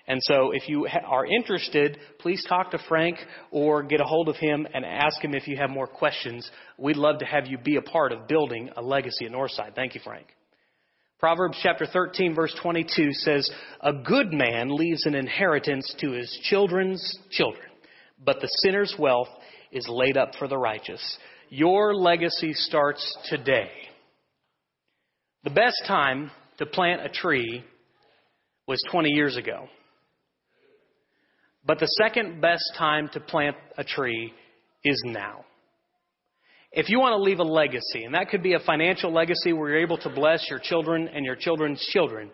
And 0.07 0.21
so 0.23 0.51
if 0.51 0.69
you 0.69 0.87
are 1.07 1.25
interested, 1.25 1.99
please 2.19 2.45
talk 2.47 2.71
to 2.73 2.79
Frank 2.89 3.17
or 3.51 3.83
get 3.83 4.01
a 4.01 4.05
hold 4.05 4.29
of 4.29 4.37
him 4.37 4.67
and 4.75 4.85
ask 4.85 5.23
him 5.23 5.35
if 5.35 5.49
you 5.49 5.57
have 5.57 5.71
more 5.71 5.87
questions. 5.87 6.51
We'd 6.79 6.97
love 6.97 7.21
to 7.21 7.25
have 7.25 7.47
you 7.47 7.57
be 7.57 7.77
a 7.77 7.83
part 7.83 8.13
of 8.13 8.29
building 8.29 8.71
a 8.77 8.83
legacy 8.83 9.25
at 9.25 9.33
Northside. 9.33 9.75
Thank 9.75 9.95
you, 9.95 10.03
Frank. 10.05 10.27
Proverbs 11.19 11.59
chapter 11.63 11.87
13 11.87 12.35
verse 12.35 12.55
22 12.61 13.13
says, 13.13 13.51
A 13.81 13.95
good 13.95 14.31
man 14.31 14.77
leaves 14.77 15.07
an 15.07 15.15
inheritance 15.15 15.95
to 16.01 16.11
his 16.11 16.39
children's 16.43 17.19
children, 17.31 17.65
but 18.23 18.41
the 18.43 18.49
sinner's 18.63 18.95
wealth 18.99 19.29
is 19.73 19.89
laid 19.89 20.19
up 20.19 20.33
for 20.39 20.49
the 20.49 20.59
righteous. 20.59 21.19
Your 21.49 21.95
legacy 21.95 22.53
starts 22.53 23.17
today. 23.31 23.71
The 25.45 25.51
best 25.51 25.83
time 25.87 26.31
to 26.59 26.67
plant 26.67 27.07
a 27.07 27.09
tree 27.09 27.65
was 28.67 28.83
20 28.91 29.09
years 29.09 29.37
ago. 29.37 29.69
But 31.67 31.79
the 31.79 31.87
second 31.87 32.41
best 32.41 32.65
time 32.77 33.09
to 33.13 33.21
plant 33.21 33.57
a 33.79 33.85
tree 33.85 34.33
is 34.85 35.01
now. 35.07 35.45
If 36.73 36.89
you 36.89 36.99
want 36.99 37.13
to 37.13 37.23
leave 37.23 37.39
a 37.39 37.45
legacy, 37.45 38.05
and 38.05 38.15
that 38.15 38.29
could 38.29 38.43
be 38.43 38.55
a 38.55 38.59
financial 38.59 39.13
legacy 39.13 39.53
where 39.53 39.71
you're 39.71 39.83
able 39.83 39.99
to 39.99 40.11
bless 40.11 40.51
your 40.51 40.59
children 40.59 41.09
and 41.09 41.25
your 41.25 41.37
children's 41.37 41.81
children, 41.93 42.31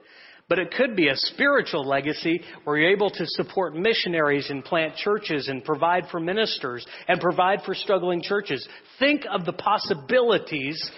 but 0.48 0.58
it 0.58 0.72
could 0.72 0.96
be 0.96 1.08
a 1.08 1.14
spiritual 1.14 1.86
legacy 1.86 2.40
where 2.64 2.78
you're 2.78 2.90
able 2.90 3.10
to 3.10 3.24
support 3.26 3.76
missionaries 3.76 4.50
and 4.50 4.64
plant 4.64 4.96
churches 4.96 5.46
and 5.48 5.62
provide 5.62 6.06
for 6.10 6.18
ministers 6.18 6.84
and 7.06 7.20
provide 7.20 7.60
for 7.64 7.74
struggling 7.74 8.20
churches. 8.20 8.66
Think 8.98 9.24
of 9.30 9.44
the 9.44 9.52
possibilities 9.52 10.90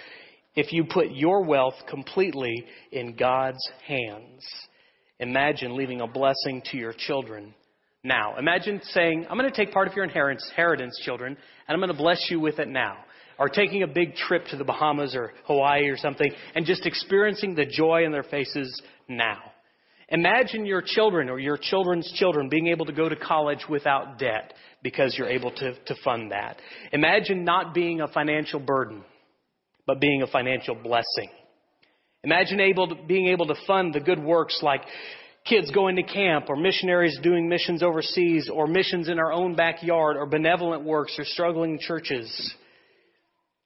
if 0.55 0.71
you 0.73 0.85
put 0.85 1.11
your 1.11 1.43
wealth 1.43 1.75
completely 1.87 2.65
in 2.91 3.15
God's 3.15 3.69
hands. 3.85 4.43
Imagine 5.19 5.75
leaving 5.75 6.01
a 6.01 6.07
blessing 6.07 6.63
to 6.71 6.77
your 6.77 6.93
children 6.97 7.53
now. 8.03 8.37
Imagine 8.37 8.81
saying, 8.83 9.25
I'm 9.29 9.37
going 9.37 9.49
to 9.49 9.55
take 9.55 9.73
part 9.73 9.87
of 9.87 9.93
your 9.95 10.03
inheritance, 10.03 10.99
children, 11.03 11.37
and 11.67 11.73
I'm 11.73 11.79
going 11.79 11.95
to 11.95 12.01
bless 12.01 12.27
you 12.29 12.39
with 12.39 12.59
it 12.59 12.67
now. 12.67 12.97
Or 13.39 13.49
taking 13.49 13.81
a 13.81 13.87
big 13.87 14.15
trip 14.15 14.45
to 14.51 14.57
the 14.57 14.63
Bahamas 14.63 15.15
or 15.15 15.33
Hawaii 15.45 15.87
or 15.87 15.97
something 15.97 16.31
and 16.53 16.65
just 16.65 16.85
experiencing 16.85 17.55
the 17.55 17.65
joy 17.65 18.05
in 18.05 18.11
their 18.11 18.23
faces 18.23 18.81
now. 19.07 19.39
Imagine 20.09 20.65
your 20.65 20.83
children 20.85 21.29
or 21.29 21.39
your 21.39 21.57
children's 21.57 22.11
children 22.15 22.47
being 22.47 22.67
able 22.67 22.85
to 22.85 22.91
go 22.91 23.09
to 23.09 23.15
college 23.15 23.65
without 23.67 24.19
debt 24.19 24.53
because 24.83 25.15
you're 25.17 25.29
able 25.29 25.49
to, 25.49 25.73
to 25.85 25.95
fund 26.03 26.31
that. 26.31 26.57
Imagine 26.91 27.43
not 27.43 27.73
being 27.73 28.01
a 28.01 28.07
financial 28.07 28.59
burden, 28.59 29.03
but 29.87 29.99
being 29.99 30.21
a 30.21 30.27
financial 30.27 30.75
blessing. 30.75 31.29
Imagine 32.23 32.59
able 32.59 32.89
to, 32.89 32.95
being 33.07 33.29
able 33.29 33.47
to 33.47 33.55
fund 33.65 33.93
the 33.93 33.99
good 33.99 34.21
works 34.21 34.59
like 34.61 34.81
kids 35.45 35.71
going 35.71 35.95
to 35.97 36.03
camp 36.03 36.45
or 36.49 36.55
missionaries 36.55 37.17
doing 37.21 37.49
missions 37.49 37.83
overseas 37.83 38.49
or 38.51 38.67
missions 38.67 39.09
in 39.09 39.19
our 39.19 39.31
own 39.31 39.55
backyard 39.55 40.17
or 40.17 40.25
benevolent 40.25 40.83
works 40.83 41.15
or 41.17 41.25
struggling 41.25 41.79
churches. 41.79 42.53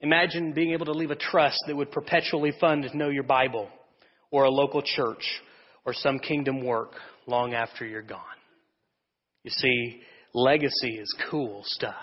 Imagine 0.01 0.53
being 0.53 0.73
able 0.73 0.85
to 0.85 0.91
leave 0.91 1.11
a 1.11 1.15
trust 1.15 1.59
that 1.67 1.75
would 1.75 1.91
perpetually 1.91 2.51
fund 2.59 2.87
Know 2.93 3.09
Your 3.09 3.23
Bible 3.23 3.69
or 4.31 4.43
a 4.43 4.49
local 4.49 4.81
church 4.81 5.23
or 5.85 5.93
some 5.93 6.19
kingdom 6.19 6.63
work 6.63 6.91
long 7.25 7.53
after 7.53 7.85
you're 7.85 8.01
gone. 8.01 8.21
You 9.43 9.51
see, 9.51 10.01
legacy 10.33 10.97
is 10.97 11.15
cool 11.31 11.61
stuff. 11.65 11.95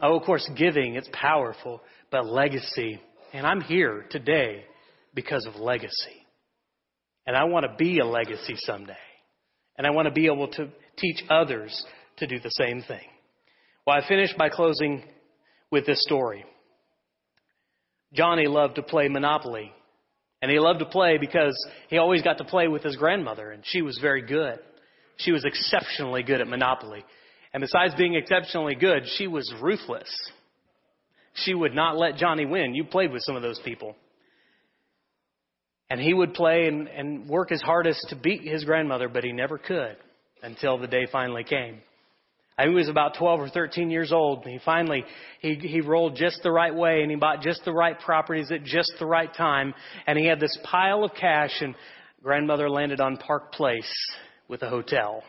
Oh, 0.00 0.16
of 0.16 0.24
course, 0.24 0.48
giving, 0.56 0.94
it's 0.94 1.08
powerful, 1.12 1.82
but 2.10 2.26
legacy, 2.26 3.00
and 3.32 3.46
I'm 3.46 3.60
here 3.60 4.06
today 4.10 4.64
because 5.14 5.46
of 5.46 5.56
legacy. 5.56 6.21
And 7.26 7.36
I 7.36 7.44
want 7.44 7.66
to 7.66 7.74
be 7.76 7.98
a 7.98 8.04
legacy 8.04 8.54
someday. 8.56 8.96
And 9.78 9.86
I 9.86 9.90
want 9.90 10.06
to 10.06 10.12
be 10.12 10.26
able 10.26 10.48
to 10.48 10.68
teach 10.96 11.22
others 11.30 11.84
to 12.18 12.26
do 12.26 12.38
the 12.38 12.50
same 12.50 12.82
thing. 12.82 13.06
Well, 13.86 13.96
I 13.96 14.06
finish 14.06 14.30
by 14.36 14.48
closing 14.48 15.02
with 15.70 15.86
this 15.86 16.02
story. 16.02 16.44
Johnny 18.12 18.46
loved 18.46 18.76
to 18.76 18.82
play 18.82 19.08
Monopoly. 19.08 19.72
And 20.42 20.50
he 20.50 20.58
loved 20.58 20.80
to 20.80 20.86
play 20.86 21.18
because 21.18 21.56
he 21.88 21.98
always 21.98 22.22
got 22.22 22.38
to 22.38 22.44
play 22.44 22.66
with 22.66 22.82
his 22.82 22.96
grandmother, 22.96 23.52
and 23.52 23.62
she 23.64 23.80
was 23.80 23.98
very 24.02 24.22
good. 24.22 24.58
She 25.18 25.30
was 25.30 25.44
exceptionally 25.44 26.24
good 26.24 26.40
at 26.40 26.48
Monopoly. 26.48 27.04
And 27.54 27.60
besides 27.60 27.94
being 27.94 28.14
exceptionally 28.14 28.74
good, 28.74 29.04
she 29.16 29.28
was 29.28 29.52
ruthless. 29.60 30.10
She 31.34 31.54
would 31.54 31.74
not 31.74 31.96
let 31.96 32.16
Johnny 32.16 32.44
win. 32.44 32.74
You 32.74 32.84
played 32.84 33.12
with 33.12 33.22
some 33.22 33.36
of 33.36 33.42
those 33.42 33.60
people. 33.64 33.94
And 35.92 36.00
he 36.00 36.14
would 36.14 36.32
play 36.32 36.68
and, 36.68 36.88
and 36.88 37.28
work 37.28 37.50
his 37.50 37.60
hardest 37.60 38.06
to 38.08 38.16
beat 38.16 38.44
his 38.44 38.64
grandmother, 38.64 39.10
but 39.10 39.24
he 39.24 39.32
never 39.32 39.58
could 39.58 39.98
until 40.42 40.78
the 40.78 40.86
day 40.86 41.06
finally 41.12 41.44
came. 41.44 41.80
I 42.56 42.68
was 42.68 42.88
about 42.88 43.18
12 43.18 43.40
or 43.40 43.48
13 43.50 43.90
years 43.90 44.10
old. 44.10 44.46
And 44.46 44.54
he 44.54 44.58
finally, 44.64 45.04
he, 45.40 45.56
he 45.56 45.82
rolled 45.82 46.16
just 46.16 46.42
the 46.42 46.50
right 46.50 46.74
way 46.74 47.02
and 47.02 47.10
he 47.10 47.16
bought 47.18 47.42
just 47.42 47.66
the 47.66 47.74
right 47.74 48.00
properties 48.00 48.50
at 48.50 48.64
just 48.64 48.90
the 48.98 49.04
right 49.04 49.28
time. 49.34 49.74
And 50.06 50.18
he 50.18 50.24
had 50.24 50.40
this 50.40 50.58
pile 50.64 51.04
of 51.04 51.10
cash 51.12 51.60
and 51.60 51.74
grandmother 52.22 52.70
landed 52.70 53.02
on 53.02 53.18
Park 53.18 53.52
Place 53.52 53.92
with 54.48 54.62
a 54.62 54.70
hotel. 54.70 55.22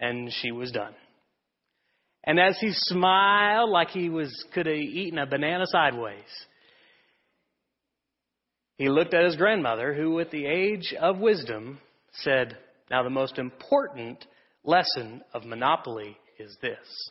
And 0.00 0.32
she 0.42 0.50
was 0.50 0.72
done. 0.72 0.96
And 2.24 2.40
as 2.40 2.58
he 2.60 2.70
smiled 2.72 3.70
like 3.70 3.90
he 3.90 4.08
was, 4.08 4.34
could 4.52 4.66
have 4.66 4.74
eaten 4.74 5.20
a 5.20 5.26
banana 5.26 5.66
sideways, 5.68 6.24
he 8.76 8.88
looked 8.88 9.14
at 9.14 9.24
his 9.24 9.36
grandmother, 9.36 9.94
who, 9.94 10.18
at 10.20 10.30
the 10.30 10.46
age 10.46 10.94
of 11.00 11.18
wisdom, 11.18 11.78
said, 12.12 12.56
Now, 12.90 13.02
the 13.02 13.10
most 13.10 13.38
important 13.38 14.24
lesson 14.64 15.22
of 15.32 15.44
Monopoly 15.44 16.16
is 16.38 16.56
this 16.60 17.10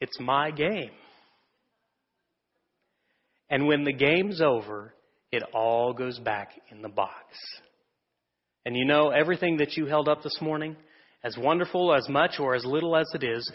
it's 0.00 0.18
my 0.20 0.50
game. 0.50 0.90
And 3.50 3.66
when 3.66 3.84
the 3.84 3.92
game's 3.92 4.40
over, 4.40 4.94
it 5.30 5.42
all 5.52 5.92
goes 5.92 6.18
back 6.18 6.52
in 6.70 6.82
the 6.82 6.88
box. 6.88 7.24
And 8.66 8.76
you 8.76 8.84
know, 8.84 9.10
everything 9.10 9.58
that 9.58 9.76
you 9.76 9.86
held 9.86 10.08
up 10.08 10.22
this 10.22 10.38
morning, 10.40 10.76
as 11.22 11.36
wonderful, 11.36 11.94
as 11.94 12.08
much, 12.08 12.40
or 12.40 12.54
as 12.54 12.64
little 12.64 12.96
as 12.96 13.06
it 13.14 13.22
is, 13.22 13.50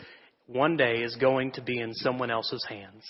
one 0.45 0.77
day 0.77 1.01
is 1.03 1.15
going 1.15 1.51
to 1.53 1.61
be 1.61 1.79
in 1.79 1.93
someone 1.93 2.31
else's 2.31 2.65
hands. 2.69 3.03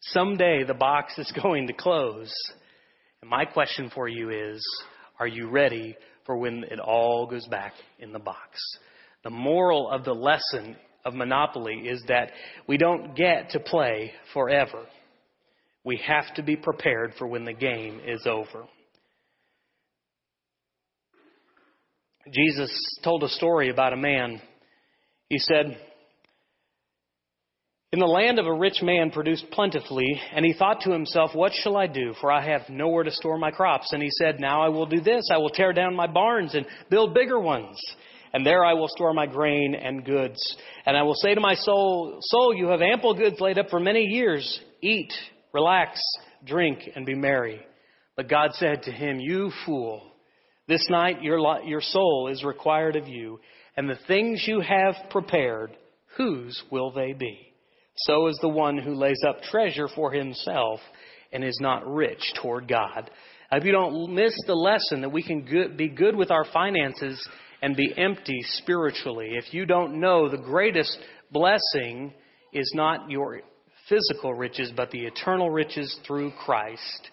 Someday 0.00 0.64
the 0.64 0.74
box 0.74 1.14
is 1.18 1.32
going 1.42 1.66
to 1.66 1.72
close. 1.72 2.32
And 3.20 3.30
my 3.30 3.44
question 3.44 3.90
for 3.94 4.08
you 4.08 4.30
is 4.30 4.64
are 5.18 5.26
you 5.26 5.48
ready 5.50 5.96
for 6.26 6.36
when 6.36 6.64
it 6.64 6.78
all 6.78 7.26
goes 7.26 7.46
back 7.48 7.72
in 7.98 8.12
the 8.12 8.18
box? 8.18 8.58
The 9.24 9.30
moral 9.30 9.90
of 9.90 10.04
the 10.04 10.14
lesson 10.14 10.76
of 11.04 11.14
Monopoly 11.14 11.88
is 11.88 12.02
that 12.08 12.30
we 12.68 12.76
don't 12.76 13.16
get 13.16 13.50
to 13.50 13.60
play 13.60 14.12
forever. 14.32 14.84
We 15.84 15.96
have 16.06 16.34
to 16.34 16.42
be 16.42 16.56
prepared 16.56 17.14
for 17.18 17.26
when 17.26 17.44
the 17.44 17.52
game 17.52 18.00
is 18.06 18.26
over. 18.26 18.66
Jesus 22.32 22.70
told 23.02 23.22
a 23.22 23.28
story 23.28 23.70
about 23.70 23.92
a 23.92 23.96
man. 23.96 24.40
He 25.28 25.38
said, 25.38 25.78
in 27.90 28.00
the 28.00 28.06
land 28.06 28.38
of 28.38 28.46
a 28.46 28.52
rich 28.52 28.82
man 28.82 29.10
produced 29.10 29.50
plentifully, 29.50 30.20
and 30.34 30.44
he 30.44 30.52
thought 30.52 30.82
to 30.82 30.92
himself, 30.92 31.34
What 31.34 31.52
shall 31.54 31.76
I 31.76 31.86
do? 31.86 32.14
For 32.20 32.30
I 32.30 32.44
have 32.44 32.68
nowhere 32.68 33.04
to 33.04 33.10
store 33.10 33.38
my 33.38 33.50
crops. 33.50 33.92
And 33.92 34.02
he 34.02 34.10
said, 34.10 34.40
Now 34.40 34.62
I 34.62 34.68
will 34.68 34.84
do 34.84 35.00
this. 35.00 35.30
I 35.32 35.38
will 35.38 35.48
tear 35.48 35.72
down 35.72 35.96
my 35.96 36.06
barns 36.06 36.54
and 36.54 36.66
build 36.90 37.14
bigger 37.14 37.40
ones. 37.40 37.80
And 38.34 38.44
there 38.44 38.62
I 38.62 38.74
will 38.74 38.88
store 38.88 39.14
my 39.14 39.24
grain 39.24 39.74
and 39.74 40.04
goods. 40.04 40.38
And 40.84 40.98
I 40.98 41.02
will 41.02 41.14
say 41.14 41.34
to 41.34 41.40
my 41.40 41.54
soul, 41.54 42.18
Soul, 42.20 42.54
you 42.54 42.68
have 42.68 42.82
ample 42.82 43.14
goods 43.14 43.40
laid 43.40 43.58
up 43.58 43.70
for 43.70 43.80
many 43.80 44.02
years. 44.02 44.60
Eat, 44.82 45.12
relax, 45.54 45.98
drink, 46.44 46.80
and 46.94 47.06
be 47.06 47.14
merry. 47.14 47.60
But 48.16 48.28
God 48.28 48.50
said 48.52 48.82
to 48.82 48.92
him, 48.92 49.18
You 49.18 49.50
fool, 49.64 50.12
this 50.66 50.86
night 50.90 51.22
your, 51.22 51.38
your 51.64 51.80
soul 51.80 52.28
is 52.30 52.44
required 52.44 52.96
of 52.96 53.08
you, 53.08 53.40
and 53.78 53.88
the 53.88 53.98
things 54.06 54.44
you 54.46 54.60
have 54.60 54.94
prepared, 55.08 55.74
whose 56.18 56.62
will 56.70 56.90
they 56.90 57.14
be? 57.14 57.47
So 58.00 58.28
is 58.28 58.38
the 58.40 58.48
one 58.48 58.78
who 58.78 58.94
lays 58.94 59.22
up 59.26 59.42
treasure 59.42 59.88
for 59.88 60.12
himself 60.12 60.80
and 61.32 61.44
is 61.44 61.58
not 61.60 61.86
rich 61.86 62.22
toward 62.40 62.68
God. 62.68 63.10
If 63.50 63.64
you 63.64 63.72
don't 63.72 64.14
miss 64.14 64.34
the 64.46 64.54
lesson 64.54 65.00
that 65.00 65.12
we 65.12 65.22
can 65.22 65.46
be 65.76 65.88
good 65.88 66.14
with 66.14 66.30
our 66.30 66.44
finances 66.52 67.26
and 67.62 67.74
be 67.74 67.92
empty 67.96 68.40
spiritually, 68.42 69.30
if 69.32 69.52
you 69.52 69.66
don't 69.66 70.00
know 70.00 70.28
the 70.28 70.36
greatest 70.36 70.96
blessing 71.32 72.12
is 72.52 72.70
not 72.74 73.10
your 73.10 73.40
physical 73.88 74.34
riches, 74.34 74.72
but 74.76 74.90
the 74.90 75.06
eternal 75.06 75.50
riches 75.50 75.98
through 76.06 76.32
Christ, 76.44 77.10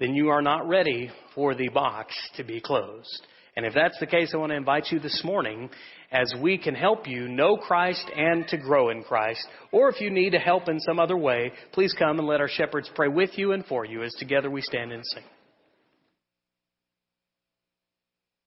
then 0.00 0.14
you 0.14 0.28
are 0.28 0.42
not 0.42 0.68
ready 0.68 1.10
for 1.34 1.54
the 1.54 1.68
box 1.68 2.14
to 2.36 2.44
be 2.44 2.60
closed. 2.60 3.26
And 3.60 3.66
if 3.66 3.74
that's 3.74 4.00
the 4.00 4.06
case, 4.06 4.30
I 4.32 4.38
want 4.38 4.52
to 4.52 4.56
invite 4.56 4.86
you 4.90 4.98
this 5.00 5.20
morning 5.22 5.68
as 6.10 6.32
we 6.40 6.56
can 6.56 6.74
help 6.74 7.06
you 7.06 7.28
know 7.28 7.58
Christ 7.58 8.10
and 8.16 8.48
to 8.48 8.56
grow 8.56 8.88
in 8.88 9.02
Christ. 9.02 9.46
Or 9.70 9.90
if 9.90 10.00
you 10.00 10.10
need 10.10 10.32
help 10.32 10.70
in 10.70 10.80
some 10.80 10.98
other 10.98 11.18
way, 11.18 11.52
please 11.72 11.92
come 11.92 12.18
and 12.18 12.26
let 12.26 12.40
our 12.40 12.48
shepherds 12.48 12.90
pray 12.94 13.08
with 13.08 13.36
you 13.36 13.52
and 13.52 13.62
for 13.66 13.84
you 13.84 14.02
as 14.02 14.14
together 14.14 14.50
we 14.50 14.62
stand 14.62 14.92
and 14.92 15.04
sing. 15.04 15.24